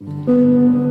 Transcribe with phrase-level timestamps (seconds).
[0.00, 0.87] Heavenly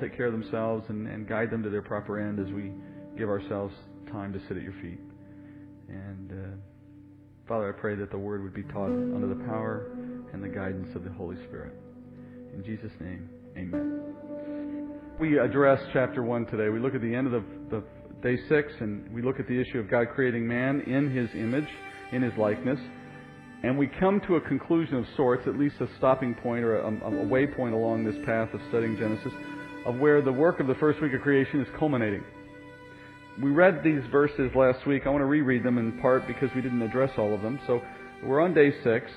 [0.00, 2.72] take care of themselves and, and guide them to their proper end as we
[3.16, 3.74] give ourselves
[4.10, 5.00] time to sit at your feet.
[5.88, 6.56] And uh,
[7.46, 9.90] Father, I pray that the Word would be taught under the power
[10.32, 11.72] and the guidance of the Holy Spirit.
[12.54, 14.14] In Jesus' name, amen.
[15.18, 16.68] We address chapter 1 today.
[16.68, 17.84] We look at the end of the, the
[18.22, 21.68] day 6 and we look at the issue of God creating man in his image,
[22.12, 22.78] in his likeness.
[23.62, 26.86] And we come to a conclusion of sorts, at least a stopping point or a,
[26.86, 29.32] a waypoint along this path of studying Genesis,
[29.86, 32.24] of where the work of the first week of creation is culminating.
[33.42, 35.02] We read these verses last week.
[35.06, 37.58] I want to reread them in part because we didn't address all of them.
[37.66, 37.80] So
[38.24, 39.10] we're on day 6.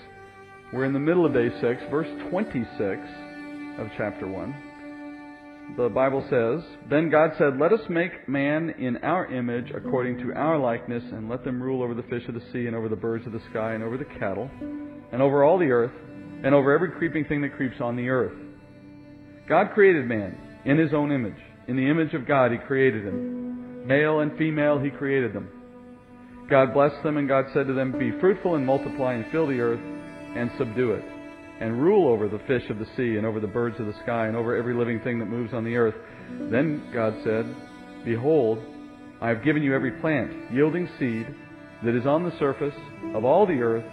[0.72, 3.00] We're in the middle of day 6, verse 26
[3.80, 4.73] of chapter 1
[5.78, 10.33] the Bible says, Then God said, Let us make man in our image according to
[10.33, 12.95] our likeness, and let them rule over the fish of the sea, and over the
[12.95, 14.50] birds of the sky, and over the cattle,
[15.11, 15.94] and over all the earth,
[16.44, 18.33] and over every creeping thing that creeps on the earth.
[19.48, 21.39] God created man in his own image.
[21.67, 23.88] In the image of God, he created him.
[23.88, 25.50] Male and female, he created them.
[26.50, 29.60] God blessed them, and God said to them, Be fruitful and multiply, and fill the
[29.60, 31.05] earth, and subdue it
[31.60, 34.27] and rule over the fish of the sea and over the birds of the sky
[34.27, 35.95] and over every living thing that moves on the earth.
[36.52, 37.45] Then God said,
[38.04, 38.59] Behold,
[39.21, 41.26] I have given you every plant yielding seed
[41.86, 42.76] that is on the surface
[43.14, 43.86] of all the earth,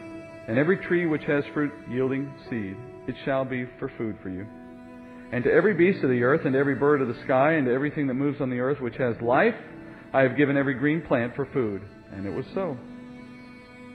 [0.48, 2.76] and every tree which has fruit yielding seed.
[3.06, 4.46] It shall be for food for you.
[5.32, 7.66] And to every beast of the earth, and to every bird of the sky, and
[7.66, 9.54] to everything that moves on the earth which has life,
[10.12, 11.82] I have given every green plant for food.
[12.12, 12.76] And it was so.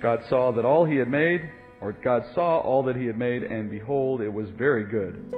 [0.02, 1.42] God saw that all he had made,
[1.82, 5.34] or God saw all that he had made, and behold, it was very good.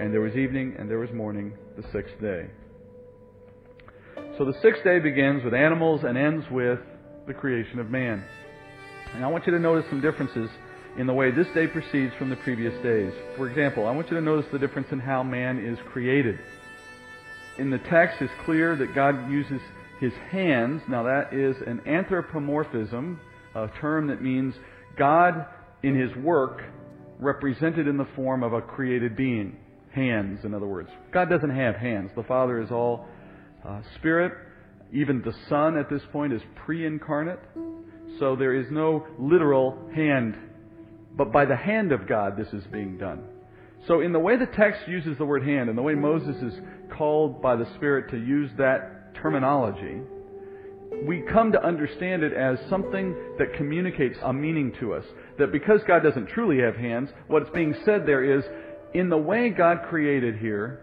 [0.00, 2.48] And there was evening, and there was morning, the sixth day.
[4.38, 6.78] So the sixth day begins with animals and ends with
[7.26, 8.24] the creation of man.
[9.14, 10.48] And I want you to notice some differences
[10.98, 13.12] in the way this day proceeds from the previous days.
[13.36, 16.38] For example, I want you to notice the difference in how man is created.
[17.58, 19.60] In the text, it's clear that God uses
[20.00, 20.82] his hands.
[20.88, 23.20] Now, that is an anthropomorphism,
[23.54, 24.54] a term that means
[24.98, 25.46] God
[25.82, 26.62] in his work
[27.18, 29.56] represented in the form of a created being.
[29.94, 30.88] Hands, in other words.
[31.12, 32.10] God doesn't have hands.
[32.16, 33.06] The Father is all
[33.66, 34.32] uh, spirit.
[34.90, 37.40] Even the Son at this point is pre incarnate.
[38.18, 40.34] So there is no literal hand.
[41.16, 43.24] But by the hand of God, this is being done.
[43.86, 46.54] So, in the way the text uses the word hand, and the way Moses is
[46.96, 50.00] called by the Spirit to use that terminology,
[51.04, 55.04] we come to understand it as something that communicates a meaning to us.
[55.38, 58.44] That because God doesn't truly have hands, what's being said there is,
[58.94, 60.80] in the way God created here,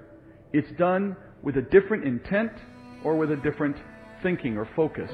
[0.51, 2.51] it's done with a different intent
[3.03, 3.77] or with a different
[4.21, 5.11] thinking or focus.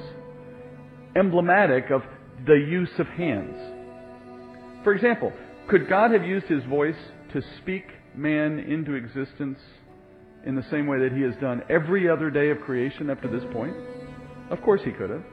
[1.16, 2.02] Emblematic of
[2.48, 3.75] the use of hands.
[4.86, 5.34] For example,
[5.68, 6.96] could God have used his voice
[7.34, 9.58] to speak man into existence
[10.46, 13.28] in the same way that he has done every other day of creation up to
[13.28, 13.76] this point?
[14.52, 15.24] Of course he could have.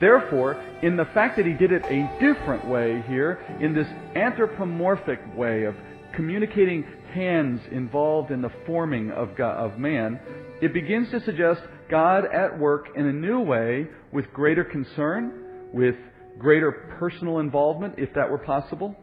[0.00, 3.86] Therefore, in the fact that he did it a different way here, in this
[4.16, 5.76] anthropomorphic way of
[6.12, 10.18] communicating hands involved in the forming of, God, of man,
[10.60, 15.94] it begins to suggest God at work in a new way with greater concern, with
[16.38, 18.96] greater personal involvement, if that were possible,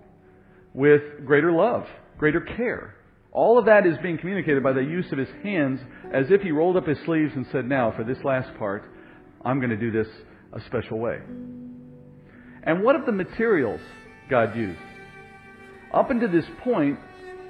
[0.74, 1.86] with greater love,
[2.18, 2.96] greater care.
[3.32, 5.80] All of that is being communicated by the use of his hands
[6.14, 8.84] as if he rolled up his sleeves and said, Now, for this last part,
[9.46, 10.08] I'm going to do this
[10.54, 11.20] a special way.
[12.64, 13.82] And what of the materials
[14.30, 14.80] God used?
[15.94, 17.00] Up until this point,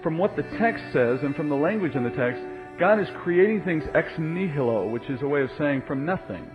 [0.04, 2.42] from what the text says and from the language in the text,
[2.80, 6.50] God is creating things ex nihilo, which is a way of saying from nothing.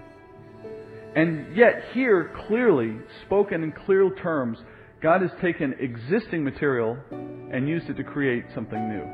[1.17, 2.97] And yet, here, clearly,
[3.27, 4.59] spoken in clear terms,
[5.01, 9.05] God has taken existing material and used it to create something new.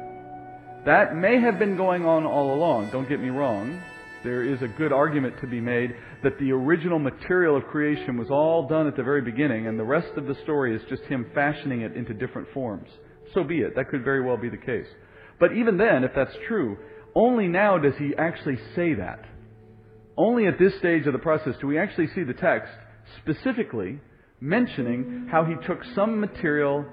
[0.86, 3.82] That may have been going on all along, don't get me wrong.
[4.22, 8.30] There is a good argument to be made that the original material of creation was
[8.30, 11.26] all done at the very beginning, and the rest of the story is just him
[11.34, 12.88] fashioning it into different forms.
[13.34, 13.74] So be it.
[13.76, 14.86] That could very well be the case.
[15.38, 16.76] But even then, if that's true,
[17.14, 19.24] only now does he actually say that.
[20.20, 22.70] Only at this stage of the process do we actually see the text
[23.22, 23.98] specifically
[24.38, 26.84] mentioning how he took some material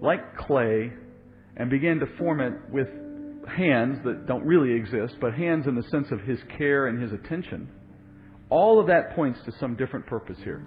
[0.00, 0.90] like clay
[1.58, 2.88] and began to form it with
[3.46, 7.12] hands that don't really exist, but hands in the sense of his care and his
[7.12, 7.68] attention.
[8.48, 10.64] All of that points to some different purpose here,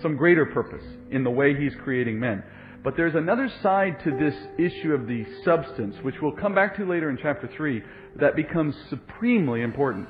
[0.00, 2.44] some greater purpose in the way he's creating men.
[2.82, 6.88] But there's another side to this issue of the substance, which we'll come back to
[6.88, 7.82] later in chapter 3,
[8.20, 10.08] that becomes supremely important.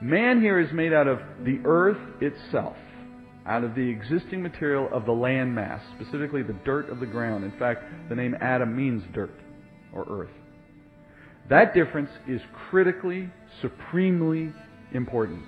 [0.00, 2.76] Man here is made out of the earth itself,
[3.46, 7.44] out of the existing material of the land mass, specifically the dirt of the ground.
[7.44, 9.34] In fact, the name Adam means dirt
[9.92, 10.30] or earth.
[11.48, 12.40] That difference is
[12.70, 13.28] critically,
[13.60, 14.52] supremely
[14.92, 15.44] important.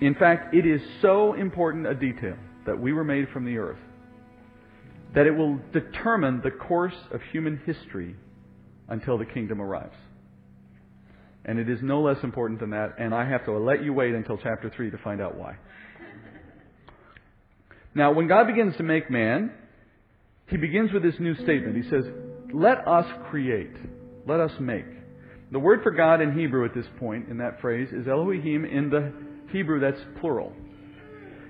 [0.00, 3.78] In fact, it is so important a detail that we were made from the earth
[5.14, 8.16] that it will determine the course of human history
[8.88, 9.94] until the kingdom arrives.
[11.44, 14.14] And it is no less important than that, and I have to let you wait
[14.14, 15.56] until chapter 3 to find out why.
[17.94, 19.52] Now, when God begins to make man,
[20.48, 21.76] he begins with this new statement.
[21.76, 22.04] He says,
[22.52, 23.74] Let us create.
[24.26, 24.86] Let us make.
[25.52, 28.64] The word for God in Hebrew at this point, in that phrase, is Elohim.
[28.64, 29.12] In the
[29.52, 30.52] Hebrew, that's plural.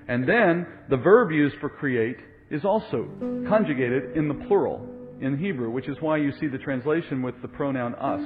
[0.07, 2.17] And then the verb used for create
[2.51, 3.07] is also
[3.47, 4.87] conjugated in the plural
[5.21, 8.21] in Hebrew, which is why you see the translation with the pronoun us.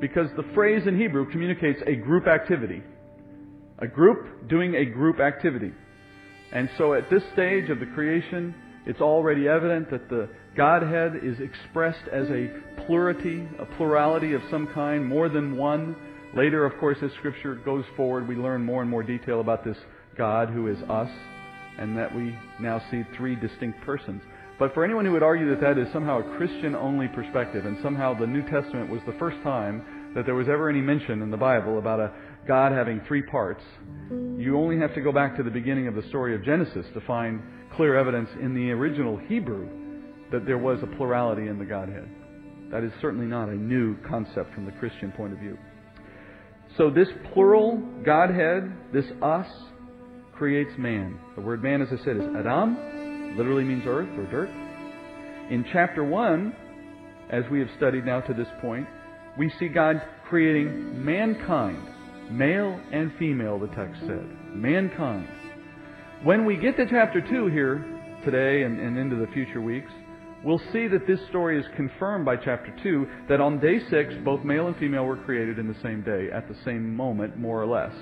[0.00, 2.82] Because the phrase in Hebrew communicates a group activity.
[3.78, 5.72] A group doing a group activity.
[6.52, 8.54] And so at this stage of the creation,
[8.86, 12.50] it's already evident that the Godhead is expressed as a
[12.86, 15.94] plurality, a plurality of some kind, more than one.
[16.34, 19.76] Later, of course, as Scripture goes forward, we learn more and more detail about this
[20.16, 21.10] God who is us,
[21.78, 24.22] and that we now see three distinct persons.
[24.60, 27.78] But for anyone who would argue that that is somehow a Christian only perspective, and
[27.82, 31.30] somehow the New Testament was the first time that there was ever any mention in
[31.30, 32.12] the Bible about a
[32.46, 33.62] God having three parts,
[34.10, 37.00] you only have to go back to the beginning of the story of Genesis to
[37.06, 37.42] find
[37.74, 39.66] clear evidence in the original Hebrew
[40.30, 42.08] that there was a plurality in the Godhead.
[42.70, 45.56] That is certainly not a new concept from the Christian point of view.
[46.76, 49.48] So, this plural Godhead, this us,
[50.34, 51.18] creates man.
[51.34, 52.99] The word man, as I said, is Adam,
[53.36, 54.50] literally means earth or dirt.
[55.50, 56.54] In chapter 1,
[57.30, 58.86] as we have studied now to this point,
[59.38, 61.82] we see God creating mankind,
[62.30, 64.26] male and female, the text said.
[64.54, 65.28] Mankind.
[66.22, 67.84] When we get to chapter 2 here
[68.24, 69.90] today and, and into the future weeks,
[70.44, 74.44] we'll see that this story is confirmed by chapter 2 that on day 6, both
[74.44, 77.66] male and female were created in the same day, at the same moment, more or
[77.66, 77.92] less.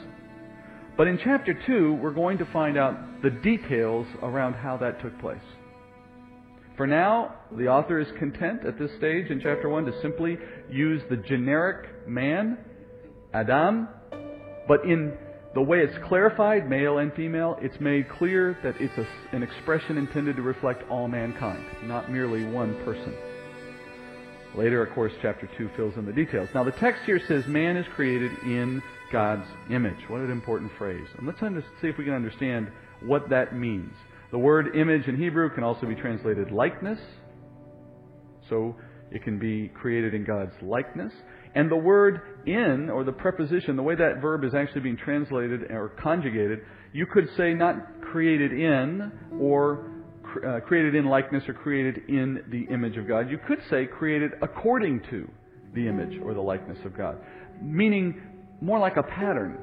[0.98, 5.16] But in chapter 2, we're going to find out the details around how that took
[5.20, 5.38] place.
[6.76, 10.36] For now, the author is content at this stage in chapter 1 to simply
[10.68, 12.58] use the generic man,
[13.32, 13.88] Adam,
[14.66, 15.16] but in
[15.54, 19.06] the way it's clarified, male and female, it's made clear that it's a,
[19.36, 23.14] an expression intended to reflect all mankind, not merely one person.
[24.56, 26.48] Later, of course, chapter 2 fills in the details.
[26.54, 29.98] Now, the text here says man is created in God's image.
[30.08, 31.06] What an important phrase.
[31.16, 32.70] And let's under- see if we can understand
[33.02, 33.92] what that means.
[34.30, 36.98] The word image in Hebrew can also be translated likeness.
[38.48, 38.76] So
[39.10, 41.12] it can be created in God's likeness.
[41.54, 45.70] And the word in, or the preposition, the way that verb is actually being translated
[45.70, 46.60] or conjugated,
[46.92, 49.90] you could say not created in or
[50.46, 53.30] uh, created in likeness or created in the image of God.
[53.30, 55.28] You could say created according to
[55.74, 57.18] the image or the likeness of God.
[57.62, 58.20] Meaning
[58.60, 59.58] more like a pattern.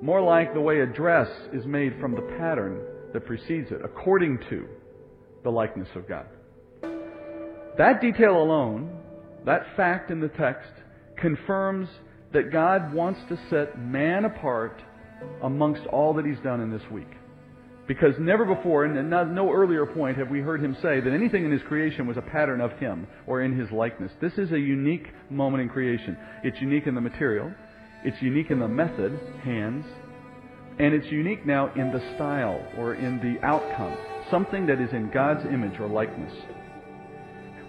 [0.00, 2.80] More like the way a dress is made from the pattern
[3.12, 4.66] that precedes it, according to
[5.44, 6.26] the likeness of God.
[7.78, 8.98] That detail alone,
[9.44, 10.70] that fact in the text,
[11.16, 11.88] confirms
[12.32, 14.82] that God wants to set man apart
[15.42, 17.10] amongst all that He's done in this week.
[17.86, 21.44] Because never before, and not, no earlier point, have we heard Him say that anything
[21.44, 24.12] in His creation was a pattern of Him or in His likeness.
[24.20, 26.16] This is a unique moment in creation.
[26.44, 27.52] It's unique in the material,
[28.04, 29.84] it's unique in the method, hands,
[30.78, 33.96] and it's unique now in the style or in the outcome.
[34.30, 36.32] Something that is in God's image or likeness.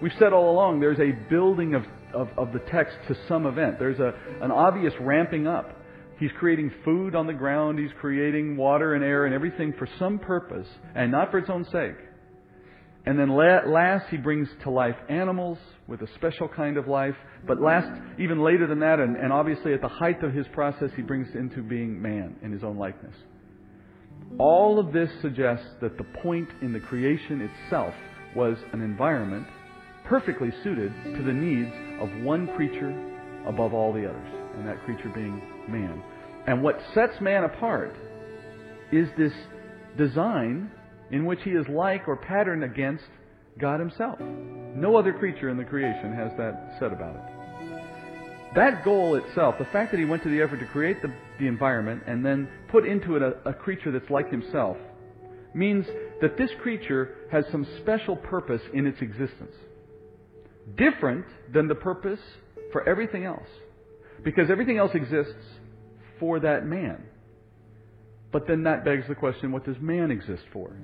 [0.01, 3.77] We've said all along there's a building of, of, of the text to some event.
[3.79, 5.77] There's a, an obvious ramping up.
[6.19, 10.19] He's creating food on the ground, he's creating water and air and everything for some
[10.19, 11.97] purpose, and not for its own sake.
[13.05, 17.15] And then last, he brings to life animals with a special kind of life.
[17.45, 20.89] But last, even later than that, and, and obviously at the height of his process,
[20.95, 23.15] he brings into being man in his own likeness.
[24.39, 27.93] All of this suggests that the point in the creation itself
[28.35, 29.45] was an environment
[30.05, 32.91] perfectly suited to the needs of one creature
[33.47, 36.01] above all the others, and that creature being man.
[36.47, 37.95] And what sets man apart
[38.91, 39.33] is this
[39.97, 40.71] design
[41.11, 43.05] in which he is like or patterned against
[43.59, 44.19] God Himself.
[44.19, 48.55] No other creature in the creation has that said about it.
[48.55, 51.47] That goal itself, the fact that He went to the effort to create the, the
[51.47, 54.77] environment and then put into it a, a creature that's like Himself,
[55.53, 55.85] means
[56.21, 59.55] that this creature has some special purpose in its existence.
[60.77, 62.19] Different than the purpose
[62.71, 63.47] for everything else.
[64.23, 65.33] Because everything else exists
[66.19, 67.03] for that man.
[68.33, 70.75] But then that begs the question what does man exist for?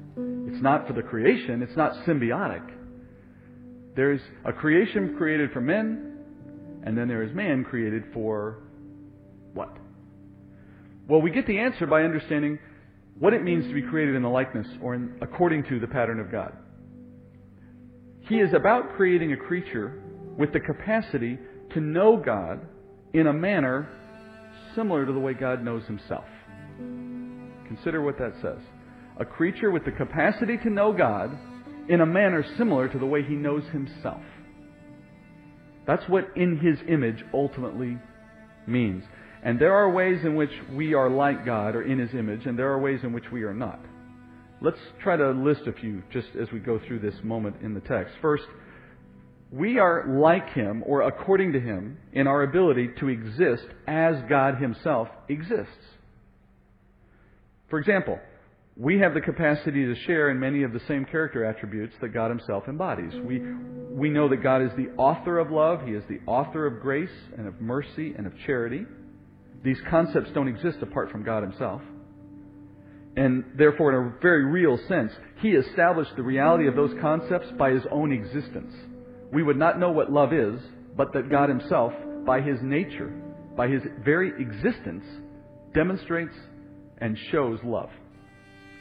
[0.47, 2.61] It's not for the creation, it's not symbiotic.
[3.95, 6.19] There's a creation created for men,
[6.85, 8.59] and then there is man created for
[9.55, 9.75] what?
[11.07, 12.59] Well, we get the answer by understanding
[13.17, 16.19] what it means to be created in the likeness or in, according to the pattern
[16.19, 16.53] of God.
[18.21, 20.03] He is about creating a creature
[20.37, 21.39] with the capacity
[21.73, 22.61] to know God
[23.13, 23.89] in a manner
[24.75, 26.25] similar to the way God knows himself.
[27.69, 28.59] Consider what that says.
[29.19, 31.31] A creature with the capacity to know God
[31.87, 34.21] in a manner similar to the way he knows himself.
[35.85, 37.97] That's what in his image ultimately
[38.67, 39.03] means.
[39.43, 42.59] And there are ways in which we are like God or in his image, and
[42.59, 43.79] there are ways in which we are not.
[44.61, 47.79] Let's try to list a few just as we go through this moment in the
[47.81, 48.15] text.
[48.21, 48.43] First,
[49.51, 54.57] we are like him or according to him in our ability to exist as God
[54.57, 55.98] himself exists.
[57.69, 58.19] For example,
[58.75, 62.29] we have the capacity to share in many of the same character attributes that God
[62.29, 63.13] Himself embodies.
[63.23, 63.41] We,
[63.91, 67.09] we know that God is the author of love, He is the author of grace
[67.37, 68.85] and of mercy and of charity.
[69.63, 71.81] These concepts don't exist apart from God Himself.
[73.17, 75.11] And therefore, in a very real sense,
[75.41, 78.73] He established the reality of those concepts by His own existence.
[79.33, 80.59] We would not know what love is,
[80.95, 81.91] but that God Himself,
[82.25, 83.11] by His nature,
[83.57, 85.03] by His very existence,
[85.73, 86.33] demonstrates
[87.01, 87.89] and shows love.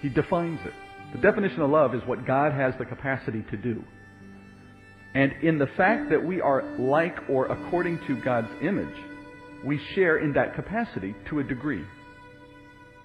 [0.02, 0.74] He defines it.
[1.12, 3.82] The definition of love is what God has the capacity to do.
[5.14, 8.94] And in the fact that we are like or according to God's image,
[9.64, 11.84] we share in that capacity to a degree.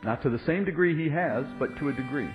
[0.04, 2.30] Not to the same degree He has, but to a degree.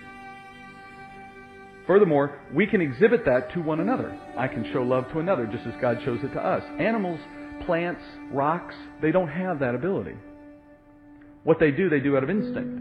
[1.87, 4.19] Furthermore, we can exhibit that to one another.
[4.37, 6.63] I can show love to another just as God shows it to us.
[6.79, 7.21] Animals,
[7.65, 10.15] plants, rocks, they don't have that ability.
[11.49, 12.79] What they do, they do out of instinct,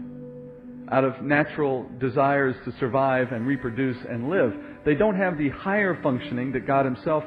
[0.92, 4.52] out of natural desires to survive and reproduce and live.
[4.84, 7.24] They don't have the higher functioning that God Himself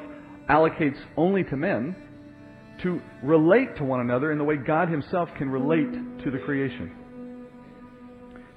[0.48, 1.96] allocates only to men
[2.84, 6.92] to relate to one another in the way God Himself can relate to the creation.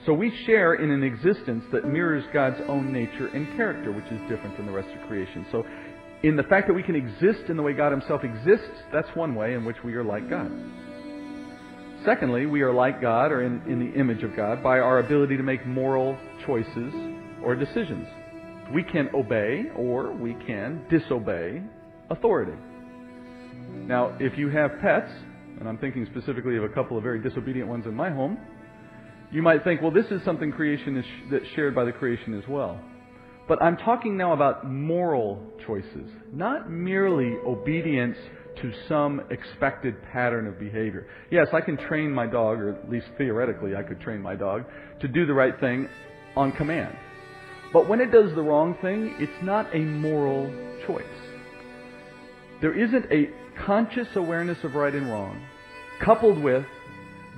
[0.05, 4.21] So we share in an existence that mirrors God's own nature and character, which is
[4.29, 5.47] different than the rest of creation.
[5.51, 5.65] So,
[6.21, 9.33] in the fact that we can exist in the way God Himself exists, that's one
[9.33, 10.51] way in which we are like God.
[12.05, 15.37] Secondly, we are like God or in, in the image of God by our ability
[15.37, 16.93] to make moral choices
[17.43, 18.07] or decisions.
[18.71, 21.63] We can obey or we can disobey
[22.11, 22.57] authority.
[23.87, 25.11] Now, if you have pets,
[25.59, 28.37] and I'm thinking specifically of a couple of very disobedient ones in my home,
[29.31, 32.37] you might think, well, this is something creation is sh- that's shared by the creation
[32.37, 32.79] as well.
[33.47, 38.17] But I'm talking now about moral choices, not merely obedience
[38.61, 41.07] to some expected pattern of behavior.
[41.31, 44.65] Yes, I can train my dog, or at least theoretically I could train my dog,
[45.01, 45.89] to do the right thing
[46.35, 46.95] on command.
[47.73, 50.47] But when it does the wrong thing, it's not a moral
[50.87, 51.03] choice.
[52.61, 53.29] There isn't a
[53.65, 55.41] conscious awareness of right and wrong,
[56.03, 56.65] coupled with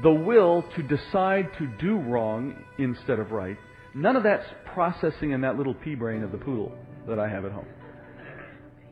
[0.03, 3.57] the will to decide to do wrong instead of right.
[3.95, 6.71] None of that's processing in that little pea brain of the poodle
[7.07, 7.67] that I have at home.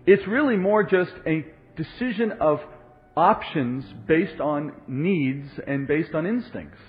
[0.07, 2.59] It's really more just a decision of
[3.15, 6.79] options based on needs and based on instincts.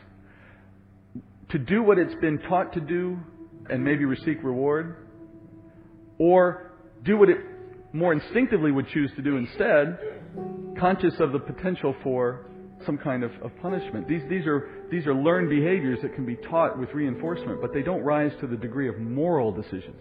[1.50, 3.18] To do what it's been taught to do
[3.70, 5.06] and maybe receive reward,
[6.18, 6.72] or
[7.04, 7.38] do what it
[7.92, 9.98] more instinctively would choose to do instead,
[10.78, 12.46] conscious of the potential for
[12.84, 14.06] some kind of, of punishment.
[14.06, 17.82] These, these, are, these are learned behaviors that can be taught with reinforcement, but they
[17.82, 20.00] don't rise to the degree of moral decisions.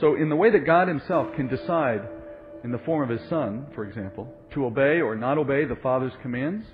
[0.00, 2.00] So, in the way that God Himself can decide
[2.64, 6.12] in the form of his son, for example, to obey or not obey the Father's
[6.22, 6.64] commands,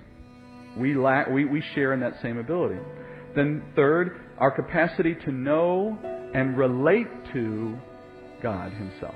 [0.77, 2.79] we, lack, we, we share in that same ability.
[3.35, 5.97] Then, third, our capacity to know
[6.33, 7.77] and relate to
[8.41, 9.15] God Himself.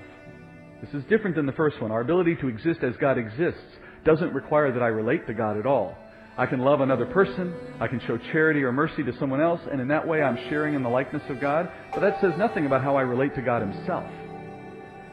[0.82, 1.92] This is different than the first one.
[1.92, 3.62] Our ability to exist as God exists
[4.04, 5.96] doesn't require that I relate to God at all.
[6.38, 9.80] I can love another person, I can show charity or mercy to someone else, and
[9.80, 12.82] in that way I'm sharing in the likeness of God, but that says nothing about
[12.82, 14.06] how I relate to God Himself.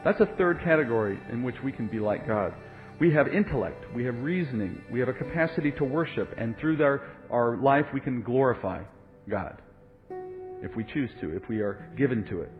[0.04, 2.54] That's a third category in which we can be like God.
[3.00, 7.02] We have intellect, we have reasoning, we have a capacity to worship, and through our,
[7.30, 8.82] our life we can glorify
[9.28, 9.60] God
[10.62, 12.52] if we choose to, if we are given to it.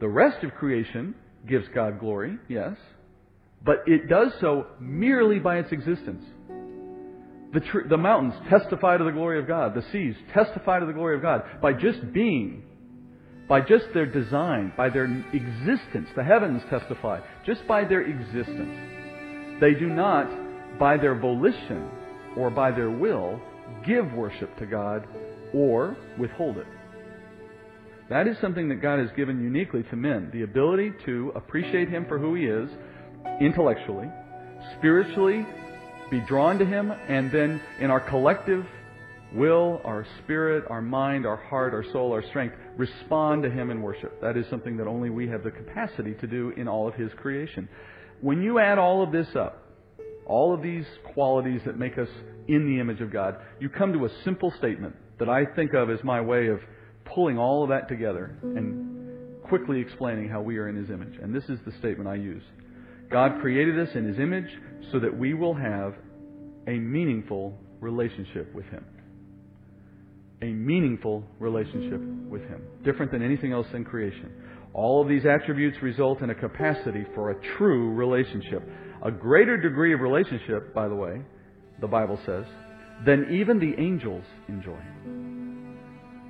[0.00, 1.14] The rest of creation
[1.48, 2.76] gives God glory, yes,
[3.64, 6.24] but it does so merely by its existence.
[7.54, 9.74] The, tr- the mountains testify to the glory of God.
[9.74, 12.64] The seas testify to the glory of God by just being,
[13.48, 16.08] by just their design, by their existence.
[16.16, 19.60] The heavens testify just by their existence.
[19.60, 21.88] They do not, by their volition
[22.36, 23.40] or by their will,
[23.86, 25.06] give worship to God
[25.54, 26.66] or withhold it.
[28.08, 32.06] That is something that God has given uniquely to men the ability to appreciate Him
[32.06, 32.70] for who He is
[33.40, 34.08] intellectually,
[34.78, 35.44] spiritually,
[36.10, 38.64] be drawn to Him, and then in our collective
[39.34, 43.82] will, our spirit, our mind, our heart, our soul, our strength, respond to Him in
[43.82, 44.20] worship.
[44.20, 47.10] That is something that only we have the capacity to do in all of His
[47.16, 47.68] creation.
[48.20, 49.62] When you add all of this up,
[50.26, 52.08] all of these qualities that make us
[52.48, 55.90] in the image of God, you come to a simple statement that I think of
[55.90, 56.60] as my way of
[57.04, 61.18] pulling all of that together and quickly explaining how we are in His image.
[61.22, 62.42] And this is the statement I use
[63.10, 64.50] God created us in His image
[64.90, 65.94] so that we will have
[66.66, 68.84] a meaningful relationship with Him.
[70.42, 72.62] A meaningful relationship with Him.
[72.84, 74.32] Different than anything else in creation.
[74.74, 78.62] All of these attributes result in a capacity for a true relationship.
[79.02, 81.22] A greater degree of relationship, by the way,
[81.80, 82.44] the Bible says,
[83.04, 84.78] than even the angels enjoy.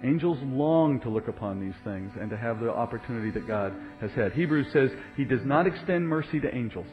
[0.04, 4.10] Angels long to look upon these things and to have the opportunity that God has
[4.12, 4.32] had.
[4.32, 6.86] Hebrews says He does not extend mercy to angels.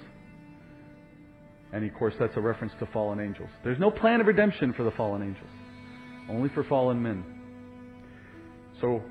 [1.74, 3.50] And of course, that's a reference to fallen angels.
[3.64, 5.50] There's no plan of redemption for the fallen angels,
[6.30, 7.24] only for fallen men.
[8.82, 9.02] So,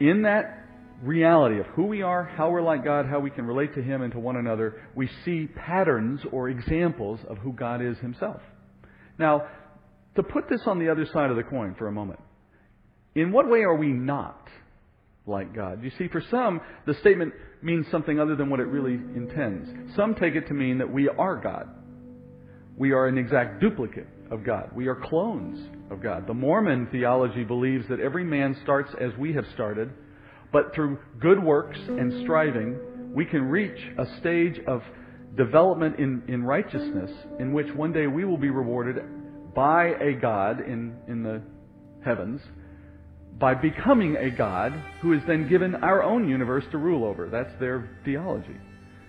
[0.00, 0.64] in that
[1.02, 4.02] reality of who we are, how we're like God, how we can relate to Him
[4.02, 8.40] and to one another, we see patterns or examples of who God is Himself.
[9.18, 9.46] Now,
[10.16, 12.20] to put this on the other side of the coin for a moment,
[13.14, 14.48] in what way are we not
[15.26, 15.82] like God?
[15.82, 19.94] You see, for some, the statement means something other than what it really intends.
[19.96, 21.68] Some take it to mean that we are God.
[22.76, 24.70] We are an exact duplicate of God.
[24.74, 26.26] We are clones of God.
[26.26, 29.90] The Mormon theology believes that every man starts as we have started,
[30.52, 34.82] but through good works and striving, we can reach a stage of
[35.36, 38.96] development in, in righteousness in which one day we will be rewarded
[39.54, 41.42] by a God in, in the
[42.04, 42.40] heavens
[43.38, 47.28] by becoming a God who is then given our own universe to rule over.
[47.28, 48.56] That's their theology.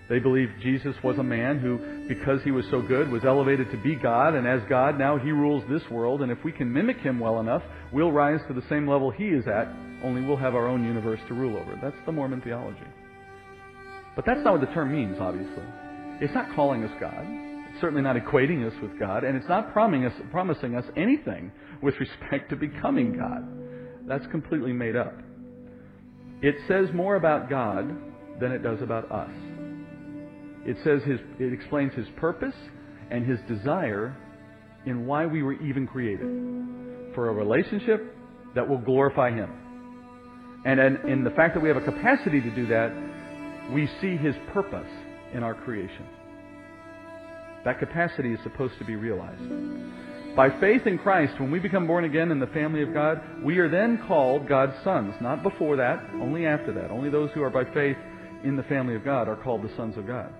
[0.08, 3.76] They believe Jesus was a man who, because he was so good, was elevated to
[3.76, 6.98] be God, and as God, now he rules this world, and if we can mimic
[6.98, 9.68] him well enough, we'll rise to the same level he is at,
[10.04, 11.76] only we'll have our own universe to rule over.
[11.82, 12.86] That's the Mormon theology.
[14.14, 15.64] But that's not what the term means, obviously.
[16.20, 17.26] It's not calling us God.
[17.70, 21.50] It's certainly not equating us with God, and it's not promising us, promising us anything
[21.82, 23.44] with respect to becoming God.
[24.06, 25.14] That's completely made up.
[26.42, 27.88] It says more about God
[28.40, 29.30] than it does about us.
[30.66, 32.54] It says his, it explains his purpose
[33.10, 34.16] and his desire
[34.84, 37.14] in why we were even created.
[37.14, 38.14] For a relationship
[38.54, 39.50] that will glorify him.
[40.64, 42.92] And in, in the fact that we have a capacity to do that,
[43.72, 44.90] we see his purpose
[45.32, 46.04] in our creation.
[47.64, 49.42] That capacity is supposed to be realized.
[50.36, 53.58] By faith in Christ, when we become born again in the family of God, we
[53.58, 55.14] are then called God's sons.
[55.20, 56.90] Not before that, only after that.
[56.90, 57.96] Only those who are by faith
[58.44, 60.32] in the family of God are called the sons of God.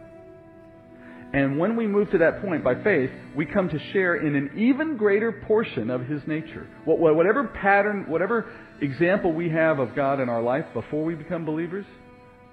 [1.32, 4.52] And when we move to that point by faith, we come to share in an
[4.56, 6.66] even greater portion of His nature.
[6.84, 11.84] Whatever pattern, whatever example we have of God in our life before we become believers,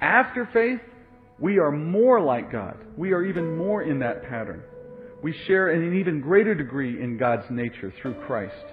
[0.02, 0.82] after faith,
[1.40, 2.78] we are more like God.
[2.98, 4.64] We are even more in that pattern
[5.24, 8.66] we share in an even greater degree in God's nature through Christ.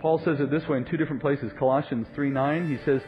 [0.00, 1.52] Paul says it this way in two different places.
[1.58, 3.02] Colossians 3 9, he says,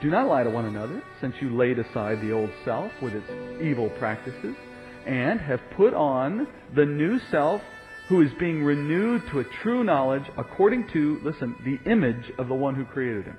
[0.00, 3.28] Do not lie to one another, since you laid aside the old self with its
[3.60, 4.54] evil practices,
[5.08, 7.62] and have put on the new self,
[8.08, 12.54] who is being renewed to a true knowledge according to, listen, the image of the
[12.54, 13.36] one who created him.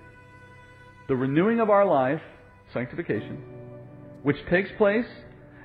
[1.08, 2.22] The renewing of our life,
[2.74, 3.42] sanctification,
[4.24, 5.06] which takes place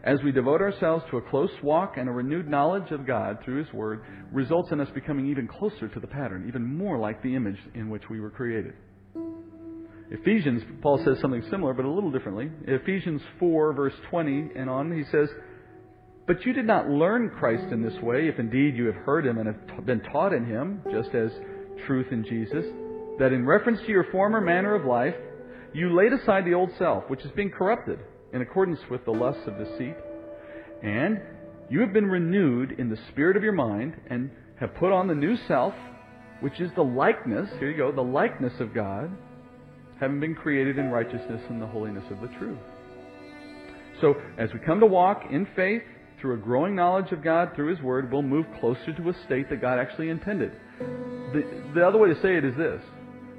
[0.05, 3.65] as we devote ourselves to a close walk and a renewed knowledge of God through
[3.65, 7.35] His Word, results in us becoming even closer to the pattern, even more like the
[7.35, 8.75] image in which we were created.
[10.11, 12.51] Ephesians, Paul says something similar, but a little differently.
[12.67, 15.31] Ephesians 4, verse 20 and on, he says,
[16.27, 19.39] But you did not learn Christ in this way, if indeed you have heard him
[19.39, 21.31] and have been taught in him, just as
[21.87, 22.65] truth in Jesus,
[23.19, 25.15] that in reference to your former manner of life,
[25.75, 27.99] you laid aside the old self, which is being corrupted
[28.33, 29.97] in accordance with the lusts of deceit,
[30.83, 31.21] and
[31.69, 35.15] you have been renewed in the spirit of your mind, and have put on the
[35.15, 35.75] new self,
[36.41, 39.11] which is the likeness, here you go, the likeness of God,
[40.01, 42.59] having been created in righteousness and the holiness of the truth.
[44.01, 45.83] So, as we come to walk in faith,
[46.25, 49.51] through a growing knowledge of God through His Word, we'll move closer to a state
[49.51, 50.53] that God actually intended.
[51.35, 52.81] The, the other way to say it is this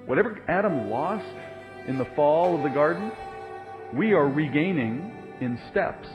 [0.05, 1.25] whatever Adam lost
[1.87, 3.11] in the fall of the garden,
[3.91, 6.07] we are regaining in steps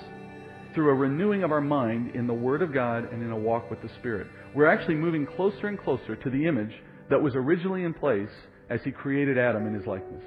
[0.72, 3.68] through a renewing of our mind in the Word of God and in a walk
[3.68, 4.28] with the Spirit.
[4.54, 6.72] We're actually moving closer and closer to the image
[7.10, 8.30] that was originally in place
[8.68, 10.22] as He created Adam in His likeness.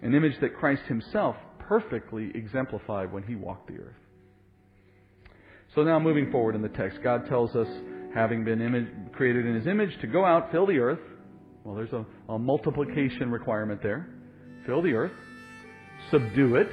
[0.00, 3.92] An image that Christ Himself perfectly exemplified when He walked the earth.
[5.74, 7.68] So now moving forward in the text, God tells us,
[8.14, 10.98] having been image, created in His image, to go out, fill the earth.
[11.62, 14.08] Well, there's a, a multiplication requirement there.
[14.66, 15.12] Fill the earth,
[16.10, 16.68] subdue it,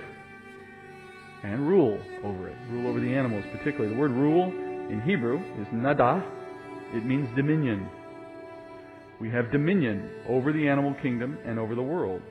[1.43, 2.55] and rule over it.
[2.71, 3.93] Rule over the animals, particularly.
[3.93, 6.25] The word rule in Hebrew is radah.
[6.93, 7.87] It means dominion.
[9.21, 12.21] We have dominion over the animal kingdom and over the world.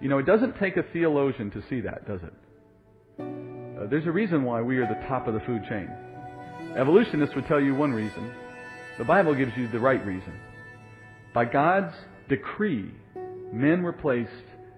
[0.00, 2.32] You know, it doesn't take a theologian to see that, does it?
[3.90, 5.90] There's a reason why we are the top of the food chain.
[6.76, 8.32] Evolutionists would tell you one reason.
[8.98, 10.32] The Bible gives you the right reason.
[11.34, 11.94] By God's
[12.28, 12.90] decree,
[13.52, 14.30] men were placed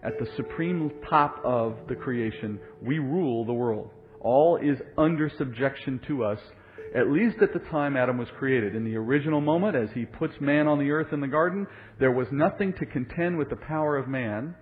[0.03, 2.59] at the supreme top of the creation.
[2.83, 3.91] We rule the world.
[4.21, 6.39] All is under subjection to us,
[6.95, 8.75] at least at the time Adam was created.
[8.75, 11.67] In the original moment, as he puts man on the earth in the garden,
[12.01, 14.55] there was nothing to contend with the power of man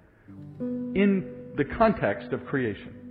[0.58, 3.03] in the context of creation.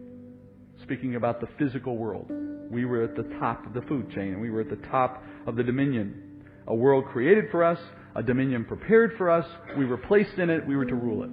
[0.84, 2.30] Speaking about the physical world,
[2.70, 5.24] we were at the top of the food chain, and we were at the top
[5.48, 6.44] of the dominion.
[6.68, 7.80] A world created for us,
[8.16, 9.46] a dominion prepared for us,
[9.78, 11.30] we were placed in it, we were to rule it.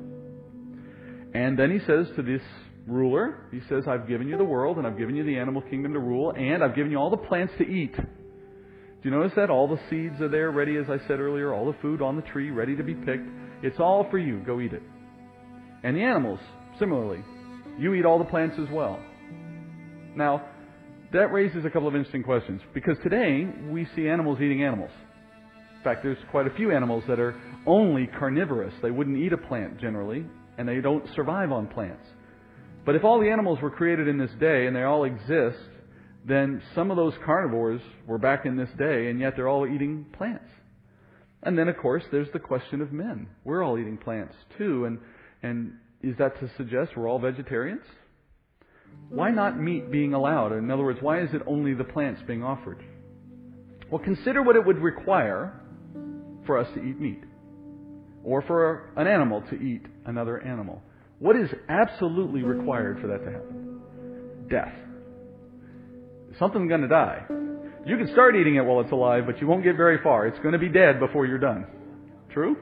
[1.37, 2.43] And then he says to this
[2.87, 5.95] ruler, he says, I've given you the world, and I've given you the animal kingdom
[5.95, 7.95] to rule, and I've given you all the plants to eat.
[7.95, 9.51] Do you notice that?
[9.51, 12.23] All the seeds are there, ready, as I said earlier, all the food on the
[12.23, 13.29] tree, ready to be picked.
[13.63, 14.41] It's all for you.
[14.41, 14.83] Go eat it.
[15.83, 16.41] And the animals,
[16.79, 17.25] similarly.
[17.79, 19.01] You eat all the plants as well.
[20.16, 20.44] Now,
[21.12, 22.61] that raises a couple of interesting questions.
[22.75, 24.90] Because today, we see animals eating animals.
[25.77, 27.35] In fact, there's quite a few animals that are
[27.66, 28.75] only carnivorous.
[28.83, 30.27] They wouldn't eat a plant generally,
[30.59, 32.07] and they don't survive on plants.
[32.85, 35.59] But if all the animals were created in this day and they all exist,
[36.27, 40.07] then some of those carnivores were back in this day, and yet they're all eating
[40.16, 40.49] plants.
[41.42, 43.29] And then, of course, there's the question of men.
[43.44, 44.99] We're all eating plants too, and
[45.42, 47.85] and is that to suggest we're all vegetarians?
[49.09, 50.53] Why not meat being allowed?
[50.53, 52.85] In other words, why is it only the plants being offered?
[53.91, 55.61] Well, consider what it would require
[56.47, 57.23] for us to eat meat,
[58.25, 60.83] or for an animal to eat another animal.
[61.19, 63.81] What is absolutely required for that to happen?
[64.49, 64.75] Death.
[66.39, 67.25] Something's going to die.
[67.85, 70.27] You can start eating it while it's alive, but you won't get very far.
[70.27, 71.67] It's going to be dead before you're done.
[72.33, 72.57] True?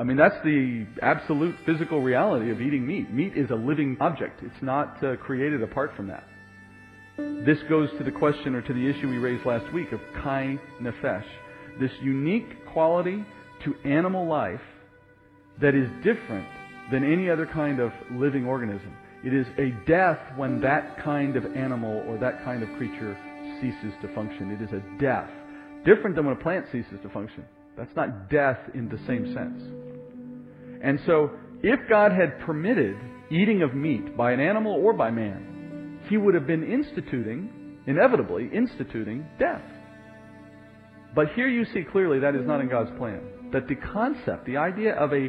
[0.00, 3.12] I mean, that's the absolute physical reality of eating meat.
[3.12, 4.42] Meat is a living object.
[4.42, 6.26] It's not uh, created apart from that.
[7.18, 10.58] This goes to the question or to the issue we raised last week of kai
[10.80, 11.26] nefesh.
[11.78, 13.26] This unique quality
[13.66, 14.62] to animal life
[15.60, 16.48] that is different
[16.90, 18.96] than any other kind of living organism.
[19.22, 23.18] It is a death when that kind of animal or that kind of creature
[23.60, 24.50] ceases to function.
[24.50, 25.28] It is a death.
[25.84, 27.44] Different than when a plant ceases to function.
[27.76, 29.89] That's not death in the same sense.
[30.82, 31.30] And so,
[31.62, 32.96] if God had permitted
[33.30, 38.50] eating of meat by an animal or by man, he would have been instituting, inevitably
[38.52, 39.62] instituting, death.
[41.14, 43.20] But here you see clearly that is not in God's plan.
[43.52, 45.28] That the concept, the idea of a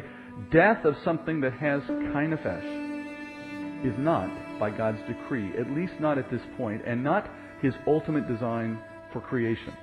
[0.50, 6.18] death of something that has kai nefesh is not by God's decree, at least not
[6.18, 7.28] at this point, and not
[7.60, 8.78] his ultimate design
[9.12, 9.74] for creation.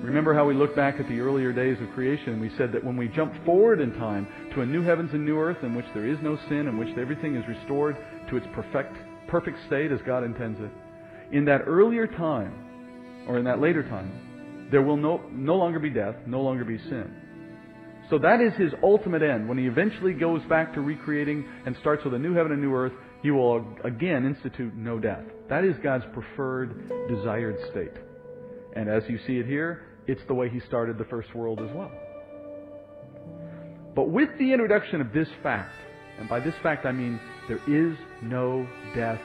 [0.00, 2.84] Remember how we looked back at the earlier days of creation and we said that
[2.84, 5.86] when we jump forward in time to a new heavens and new earth in which
[5.94, 7.96] there is no sin, in which everything is restored
[8.28, 8.94] to its perfect,
[9.26, 10.70] perfect state as God intends it,
[11.32, 15.90] in that earlier time, or in that later time, there will no, no longer be
[15.90, 17.10] death, no longer be sin.
[18.10, 19.48] So that is his ultimate end.
[19.48, 22.74] When he eventually goes back to recreating and starts with a new heaven and new
[22.74, 25.24] earth, he will again institute no death.
[25.48, 28.05] That is God's preferred, desired state.
[28.76, 31.74] And as you see it here, it's the way he started the first world as
[31.74, 31.90] well.
[33.94, 35.72] But with the introduction of this fact,
[36.18, 39.20] And by this fact, I mean there is no death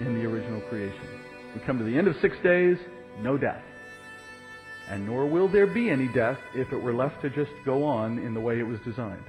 [0.00, 1.08] in the original creation.
[1.54, 2.78] We come to the end of six days,
[3.20, 3.62] no death.
[4.88, 8.18] And nor will there be any death if it were left to just go on
[8.18, 9.24] in the way it was designed.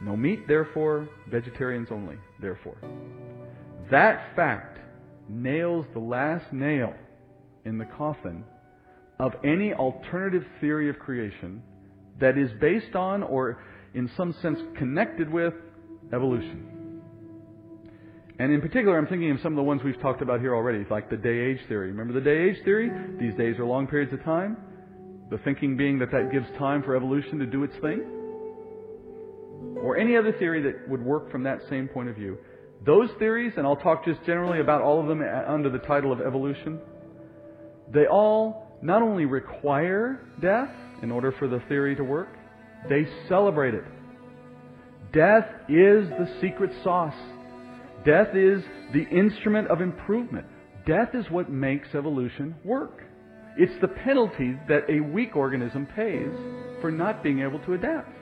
[0.00, 2.76] No meat, therefore, vegetarians only, therefore.
[3.90, 4.78] That fact
[5.28, 6.94] nails the last nail
[7.68, 8.44] in the coffin
[9.20, 11.62] of any alternative theory of creation
[12.20, 13.62] that is based on or
[13.94, 15.54] in some sense connected with
[16.12, 17.00] evolution.
[18.38, 20.84] And in particular, I'm thinking of some of the ones we've talked about here already,
[20.90, 21.88] like the day age theory.
[21.90, 22.90] Remember the day age theory?
[23.20, 24.56] These days are long periods of time.
[25.30, 28.04] The thinking being that that gives time for evolution to do its thing.
[29.82, 32.38] Or any other theory that would work from that same point of view.
[32.86, 36.20] Those theories, and I'll talk just generally about all of them under the title of
[36.20, 36.78] evolution,
[37.92, 40.70] they all not only require death
[41.02, 42.28] in order for the theory to work,
[42.88, 43.84] they celebrate it.
[45.12, 47.14] Death is the secret sauce.
[48.04, 50.46] Death is the instrument of improvement.
[50.86, 53.02] Death is what makes evolution work.
[53.56, 56.30] It's the penalty that a weak organism pays
[56.80, 58.12] for not being able to adapt,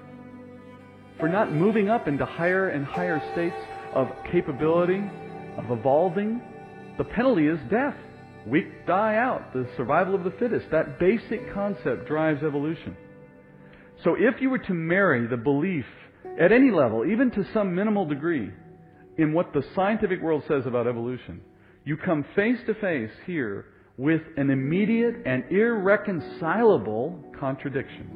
[1.18, 3.56] for not moving up into higher and higher states
[3.92, 5.02] of capability,
[5.58, 6.40] of evolving.
[6.98, 7.96] The penalty is death.
[8.46, 9.52] Weak die out.
[9.52, 10.70] The survival of the fittest.
[10.70, 12.96] That basic concept drives evolution.
[14.04, 15.86] So if you were to marry the belief
[16.40, 18.50] at any level, even to some minimal degree,
[19.18, 21.40] in what the scientific world says about evolution,
[21.84, 28.10] you come face to face here with an immediate and irreconcilable contradiction.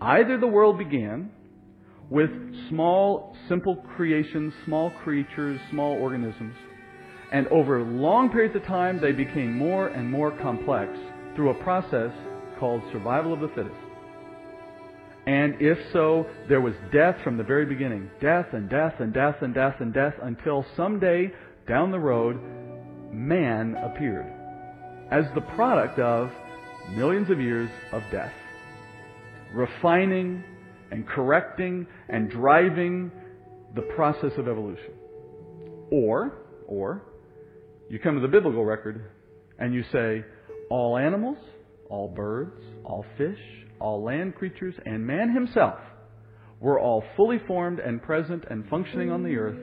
[0.00, 1.30] Either the world began
[2.08, 2.30] with
[2.68, 6.54] small, simple creations, small creatures, small organisms,
[7.32, 10.92] and over long periods of time they became more and more complex
[11.34, 12.12] through a process
[12.58, 13.74] called survival of the fittest.
[15.26, 18.10] And if so, there was death from the very beginning.
[18.18, 21.30] Death and death and death and death and death until someday
[21.68, 22.40] down the road,
[23.12, 24.32] man appeared
[25.10, 26.30] as the product of
[26.90, 28.32] millions of years of death.
[29.52, 30.42] Refining
[30.90, 33.10] and correcting and driving
[33.74, 34.92] the process of evolution.
[35.90, 37.02] Or, or,
[37.88, 39.10] you come to the biblical record
[39.58, 40.24] and you say,
[40.70, 41.38] all animals,
[41.88, 43.38] all birds, all fish,
[43.80, 45.78] all land creatures, and man himself
[46.60, 49.58] were all fully formed and present and functioning on the earth